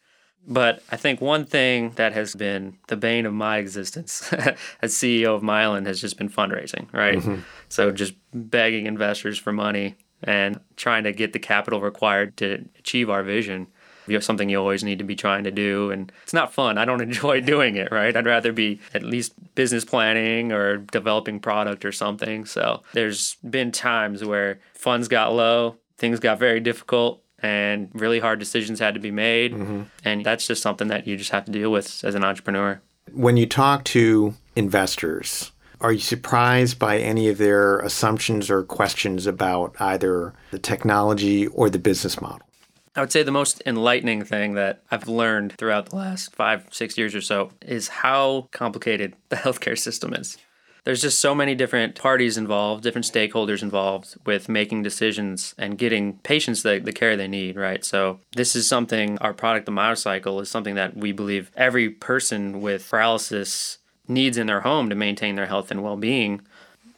But 0.46 0.82
I 0.90 0.96
think 0.96 1.20
one 1.20 1.44
thing 1.44 1.92
that 1.92 2.12
has 2.14 2.34
been 2.34 2.78
the 2.88 2.96
bane 2.96 3.26
of 3.26 3.32
my 3.32 3.58
existence 3.58 4.32
as 4.82 4.92
CEO 4.92 5.36
of 5.36 5.42
Myolyn 5.42 5.86
has 5.86 6.00
just 6.00 6.18
been 6.18 6.28
fundraising, 6.28 6.92
right? 6.92 7.18
Mm-hmm. 7.18 7.42
So 7.68 7.92
just 7.92 8.14
begging 8.34 8.86
investors 8.86 9.38
for 9.38 9.52
money 9.52 9.96
and 10.22 10.60
trying 10.76 11.04
to 11.04 11.12
get 11.12 11.32
the 11.32 11.38
capital 11.38 11.80
required 11.80 12.36
to 12.38 12.68
achieve 12.78 13.08
our 13.08 13.22
vision. 13.22 13.68
You 14.06 14.14
have 14.14 14.24
something 14.24 14.48
you 14.48 14.58
always 14.58 14.82
need 14.82 14.98
to 14.98 15.04
be 15.04 15.14
trying 15.14 15.44
to 15.44 15.52
do, 15.52 15.92
and 15.92 16.10
it's 16.24 16.32
not 16.32 16.52
fun. 16.52 16.76
I 16.76 16.84
don't 16.84 17.00
enjoy 17.02 17.40
doing 17.40 17.76
it, 17.76 17.92
right? 17.92 18.16
I'd 18.16 18.26
rather 18.26 18.52
be 18.52 18.80
at 18.94 19.04
least 19.04 19.34
business 19.54 19.84
planning 19.84 20.50
or 20.50 20.78
developing 20.78 21.38
product 21.38 21.84
or 21.84 21.92
something. 21.92 22.44
So 22.46 22.82
there's 22.94 23.36
been 23.48 23.70
times 23.70 24.24
where 24.24 24.58
funds 24.74 25.06
got 25.06 25.32
low, 25.32 25.76
things 25.98 26.18
got 26.18 26.38
very 26.38 26.58
difficult, 26.58 27.21
and 27.42 27.90
really 27.92 28.20
hard 28.20 28.38
decisions 28.38 28.78
had 28.78 28.94
to 28.94 29.00
be 29.00 29.10
made. 29.10 29.52
Mm-hmm. 29.52 29.82
And 30.04 30.24
that's 30.24 30.46
just 30.46 30.62
something 30.62 30.88
that 30.88 31.06
you 31.06 31.16
just 31.16 31.30
have 31.30 31.44
to 31.46 31.52
deal 31.52 31.70
with 31.70 32.04
as 32.04 32.14
an 32.14 32.24
entrepreneur. 32.24 32.80
When 33.12 33.36
you 33.36 33.46
talk 33.46 33.84
to 33.84 34.34
investors, 34.54 35.52
are 35.80 35.92
you 35.92 36.00
surprised 36.00 36.78
by 36.78 36.98
any 36.98 37.28
of 37.28 37.38
their 37.38 37.80
assumptions 37.80 38.48
or 38.48 38.62
questions 38.62 39.26
about 39.26 39.74
either 39.80 40.32
the 40.52 40.58
technology 40.58 41.48
or 41.48 41.68
the 41.68 41.78
business 41.78 42.20
model? 42.20 42.46
I 42.94 43.00
would 43.00 43.10
say 43.10 43.22
the 43.22 43.32
most 43.32 43.62
enlightening 43.64 44.22
thing 44.22 44.54
that 44.54 44.82
I've 44.90 45.08
learned 45.08 45.54
throughout 45.54 45.88
the 45.88 45.96
last 45.96 46.36
five, 46.36 46.66
six 46.70 46.98
years 46.98 47.14
or 47.14 47.22
so 47.22 47.50
is 47.62 47.88
how 47.88 48.48
complicated 48.52 49.16
the 49.30 49.36
healthcare 49.44 49.78
system 49.78 50.14
is 50.14 50.38
there's 50.84 51.00
just 51.00 51.20
so 51.20 51.34
many 51.34 51.54
different 51.54 51.94
parties 51.94 52.36
involved, 52.36 52.82
different 52.82 53.04
stakeholders 53.06 53.62
involved 53.62 54.16
with 54.26 54.48
making 54.48 54.82
decisions 54.82 55.54
and 55.56 55.78
getting 55.78 56.14
patients 56.18 56.62
the, 56.62 56.80
the 56.80 56.92
care 56.92 57.16
they 57.16 57.28
need, 57.28 57.56
right? 57.56 57.84
So, 57.84 58.18
this 58.34 58.56
is 58.56 58.66
something, 58.66 59.18
our 59.18 59.32
product, 59.32 59.66
the 59.66 59.72
MyoCycle, 59.72 60.42
is 60.42 60.50
something 60.50 60.74
that 60.74 60.96
we 60.96 61.12
believe 61.12 61.50
every 61.56 61.88
person 61.88 62.60
with 62.60 62.88
paralysis 62.90 63.78
needs 64.08 64.36
in 64.36 64.48
their 64.48 64.62
home 64.62 64.88
to 64.88 64.96
maintain 64.96 65.36
their 65.36 65.46
health 65.46 65.70
and 65.70 65.82
well 65.82 65.96
being. 65.96 66.40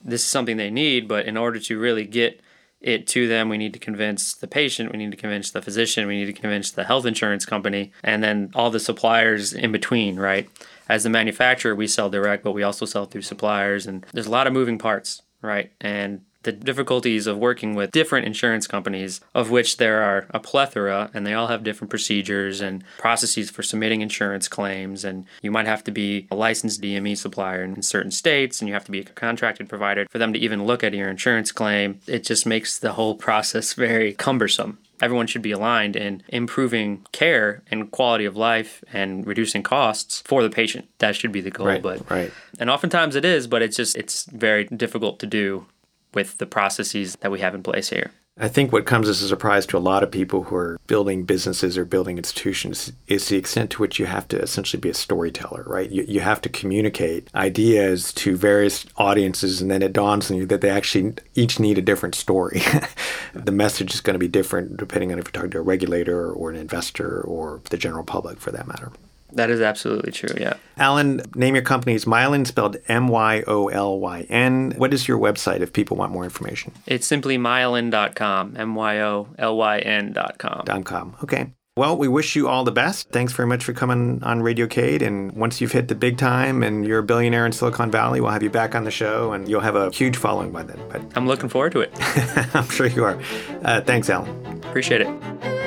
This 0.02 0.22
is 0.22 0.28
something 0.28 0.56
they 0.56 0.70
need, 0.70 1.06
but 1.06 1.26
in 1.26 1.36
order 1.36 1.58
to 1.60 1.78
really 1.78 2.06
get 2.06 2.40
it 2.84 3.06
to 3.08 3.26
them, 3.26 3.48
we 3.48 3.58
need 3.58 3.72
to 3.72 3.78
convince 3.78 4.34
the 4.34 4.46
patient, 4.46 4.92
we 4.92 4.98
need 4.98 5.10
to 5.10 5.16
convince 5.16 5.50
the 5.50 5.62
physician, 5.62 6.06
we 6.06 6.18
need 6.18 6.26
to 6.26 6.40
convince 6.40 6.70
the 6.70 6.84
health 6.84 7.06
insurance 7.06 7.44
company, 7.46 7.92
and 8.02 8.22
then 8.22 8.50
all 8.54 8.70
the 8.70 8.78
suppliers 8.78 9.52
in 9.52 9.72
between, 9.72 10.16
right? 10.16 10.48
as 10.88 11.02
the 11.02 11.10
manufacturer, 11.10 11.74
we 11.74 11.86
sell 11.86 12.10
direct, 12.10 12.44
but 12.44 12.52
we 12.52 12.62
also 12.62 12.84
sell 12.84 13.06
through 13.06 13.22
suppliers, 13.22 13.86
and 13.86 14.04
there's 14.12 14.26
a 14.26 14.30
lot 14.30 14.46
of 14.46 14.52
moving 14.52 14.78
parts, 14.78 15.22
right? 15.40 15.72
And 15.80 16.22
the 16.44 16.52
difficulties 16.52 17.26
of 17.26 17.38
working 17.38 17.74
with 17.74 17.90
different 17.90 18.26
insurance 18.26 18.66
companies, 18.66 19.20
of 19.34 19.50
which 19.50 19.76
there 19.78 20.02
are 20.02 20.26
a 20.30 20.40
plethora, 20.40 21.10
and 21.12 21.26
they 21.26 21.34
all 21.34 21.48
have 21.48 21.64
different 21.64 21.90
procedures 21.90 22.60
and 22.60 22.84
processes 22.98 23.50
for 23.50 23.62
submitting 23.62 24.00
insurance 24.00 24.48
claims. 24.48 25.04
And 25.04 25.26
you 25.42 25.50
might 25.50 25.66
have 25.66 25.84
to 25.84 25.90
be 25.90 26.26
a 26.30 26.36
licensed 26.36 26.80
DME 26.80 27.16
supplier 27.16 27.62
in 27.62 27.82
certain 27.82 28.10
states, 28.10 28.60
and 28.60 28.68
you 28.68 28.74
have 28.74 28.84
to 28.84 28.92
be 28.92 29.00
a 29.00 29.04
contracted 29.04 29.68
provider 29.68 30.06
for 30.10 30.18
them 30.18 30.32
to 30.32 30.38
even 30.38 30.64
look 30.64 30.84
at 30.84 30.94
your 30.94 31.08
insurance 31.08 31.52
claim. 31.52 32.00
It 32.06 32.24
just 32.24 32.46
makes 32.46 32.78
the 32.78 32.92
whole 32.92 33.14
process 33.14 33.72
very 33.74 34.12
cumbersome 34.12 34.78
everyone 35.02 35.26
should 35.26 35.42
be 35.42 35.52
aligned 35.52 35.96
in 35.96 36.22
improving 36.28 37.04
care 37.12 37.62
and 37.70 37.90
quality 37.90 38.24
of 38.24 38.36
life 38.36 38.82
and 38.92 39.26
reducing 39.26 39.62
costs 39.62 40.22
for 40.24 40.42
the 40.42 40.50
patient. 40.50 40.88
That 40.98 41.16
should 41.16 41.32
be 41.32 41.40
the 41.40 41.50
goal. 41.50 41.66
Right, 41.66 41.82
but 41.82 42.10
right. 42.10 42.32
and 42.58 42.70
oftentimes 42.70 43.16
it 43.16 43.24
is, 43.24 43.46
but 43.46 43.62
it's 43.62 43.76
just 43.76 43.96
it's 43.96 44.24
very 44.24 44.64
difficult 44.64 45.18
to 45.20 45.26
do 45.26 45.66
with 46.14 46.38
the 46.38 46.46
processes 46.46 47.16
that 47.20 47.30
we 47.30 47.40
have 47.40 47.54
in 47.54 47.62
place 47.62 47.90
here. 47.90 48.10
I 48.36 48.48
think 48.48 48.72
what 48.72 48.84
comes 48.84 49.08
as 49.08 49.22
a 49.22 49.28
surprise 49.28 49.64
to 49.66 49.76
a 49.76 49.78
lot 49.78 50.02
of 50.02 50.10
people 50.10 50.42
who 50.42 50.56
are 50.56 50.80
building 50.88 51.22
businesses 51.22 51.78
or 51.78 51.84
building 51.84 52.18
institutions 52.18 52.90
is 53.06 53.28
the 53.28 53.36
extent 53.36 53.70
to 53.70 53.82
which 53.82 54.00
you 54.00 54.06
have 54.06 54.26
to 54.28 54.40
essentially 54.40 54.80
be 54.80 54.88
a 54.88 54.94
storyteller, 54.94 55.62
right? 55.68 55.88
You, 55.88 56.04
you 56.08 56.18
have 56.18 56.40
to 56.40 56.48
communicate 56.48 57.28
ideas 57.36 58.12
to 58.14 58.36
various 58.36 58.86
audiences, 58.96 59.62
and 59.62 59.70
then 59.70 59.82
it 59.82 59.92
dawns 59.92 60.32
on 60.32 60.36
you 60.36 60.46
that 60.46 60.62
they 60.62 60.70
actually 60.70 61.14
each 61.36 61.60
need 61.60 61.78
a 61.78 61.82
different 61.82 62.16
story. 62.16 62.60
the 63.34 63.52
message 63.52 63.94
is 63.94 64.00
going 64.00 64.14
to 64.14 64.18
be 64.18 64.26
different 64.26 64.78
depending 64.78 65.12
on 65.12 65.20
if 65.20 65.26
you're 65.26 65.32
talking 65.32 65.50
to 65.50 65.58
a 65.58 65.62
regulator 65.62 66.32
or 66.32 66.50
an 66.50 66.56
investor 66.56 67.20
or 67.20 67.60
the 67.70 67.76
general 67.76 68.02
public 68.02 68.40
for 68.40 68.50
that 68.50 68.66
matter. 68.66 68.90
That 69.34 69.50
is 69.50 69.60
absolutely 69.60 70.12
true, 70.12 70.34
yeah. 70.38 70.54
Alan, 70.76 71.22
name 71.34 71.54
your 71.54 71.64
company 71.64 71.94
is 71.94 72.04
Myolyn, 72.04 72.46
spelled 72.46 72.76
M 72.88 73.08
Y 73.08 73.42
O 73.46 73.68
L 73.68 73.98
Y 74.00 74.26
N. 74.28 74.74
What 74.76 74.94
is 74.94 75.06
your 75.08 75.18
website 75.18 75.60
if 75.60 75.72
people 75.72 75.96
want 75.96 76.12
more 76.12 76.24
information? 76.24 76.72
It's 76.86 77.06
simply 77.06 77.36
myolyn.com, 77.38 78.56
M 78.56 78.74
Y 78.74 79.00
O 79.00 79.28
L 79.38 79.56
Y 79.56 79.78
N.com. 79.78 80.62
Dot 80.64 80.84
com. 80.84 81.16
Okay. 81.22 81.52
Well, 81.76 81.96
we 81.96 82.06
wish 82.06 82.36
you 82.36 82.46
all 82.46 82.62
the 82.62 82.70
best. 82.70 83.08
Thanks 83.10 83.32
very 83.32 83.48
much 83.48 83.64
for 83.64 83.72
coming 83.72 84.22
on 84.22 84.42
Radio 84.42 84.68
Cade. 84.68 85.02
And 85.02 85.32
once 85.32 85.60
you've 85.60 85.72
hit 85.72 85.88
the 85.88 85.96
big 85.96 86.18
time 86.18 86.62
and 86.62 86.86
you're 86.86 87.00
a 87.00 87.02
billionaire 87.02 87.44
in 87.46 87.50
Silicon 87.50 87.90
Valley, 87.90 88.20
we'll 88.20 88.30
have 88.30 88.44
you 88.44 88.50
back 88.50 88.76
on 88.76 88.84
the 88.84 88.92
show 88.92 89.32
and 89.32 89.48
you'll 89.48 89.60
have 89.60 89.74
a 89.74 89.90
huge 89.90 90.16
following 90.16 90.52
by 90.52 90.62
then. 90.62 90.78
But 90.88 91.02
I'm 91.16 91.26
looking 91.26 91.48
forward 91.48 91.72
to 91.72 91.80
it. 91.80 91.90
I'm 92.54 92.68
sure 92.68 92.86
you 92.86 93.02
are. 93.02 93.20
Uh, 93.64 93.80
thanks, 93.80 94.08
Alan. 94.08 94.62
Appreciate 94.62 95.00
it. 95.00 95.63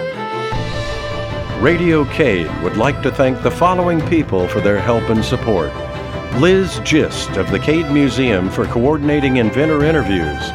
Radio 1.61 2.05
Cade 2.05 2.51
would 2.61 2.77
like 2.77 3.01
to 3.01 3.11
thank 3.11 3.41
the 3.41 3.49
following 3.49 3.99
people 4.09 4.47
for 4.47 4.61
their 4.61 4.79
help 4.79 5.09
and 5.09 5.25
support. 5.25 5.73
Liz 6.35 6.79
Gist 6.83 7.31
of 7.31 7.49
the 7.49 7.57
Cade 7.57 7.89
Museum 7.89 8.47
for 8.51 8.65
coordinating 8.65 9.37
inventor 9.37 9.83
interviews. 9.83 10.51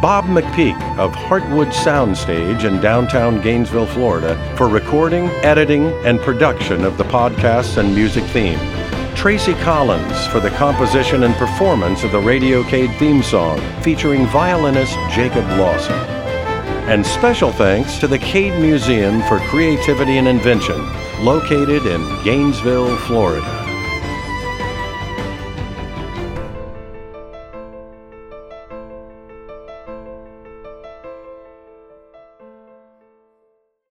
Bob 0.00 0.24
McPeak 0.24 0.80
of 0.98 1.12
Heartwood 1.12 1.72
Soundstage 1.72 2.64
in 2.64 2.80
downtown 2.80 3.42
Gainesville, 3.42 3.84
Florida 3.86 4.34
for 4.56 4.66
recording, 4.66 5.26
editing, 5.44 5.88
and 6.06 6.18
production 6.20 6.84
of 6.84 6.96
the 6.96 7.04
podcasts 7.04 7.76
and 7.76 7.94
music 7.94 8.24
theme. 8.24 8.58
Tracy 9.14 9.52
Collins 9.54 10.26
for 10.28 10.40
the 10.40 10.50
composition 10.50 11.24
and 11.24 11.34
performance 11.34 12.02
of 12.02 12.12
the 12.12 12.18
Radio 12.18 12.62
Cade 12.62 12.98
theme 12.98 13.22
song 13.22 13.60
featuring 13.82 14.24
violinist 14.28 14.96
Jacob 15.10 15.46
Lawson. 15.58 16.23
And 16.86 17.04
special 17.04 17.50
thanks 17.50 17.98
to 18.00 18.06
the 18.06 18.18
Cade 18.18 18.60
Museum 18.60 19.22
for 19.22 19.38
Creativity 19.38 20.18
and 20.18 20.28
Invention, 20.28 20.78
located 21.24 21.86
in 21.86 22.02
Gainesville, 22.22 22.94
Florida. 23.06 23.63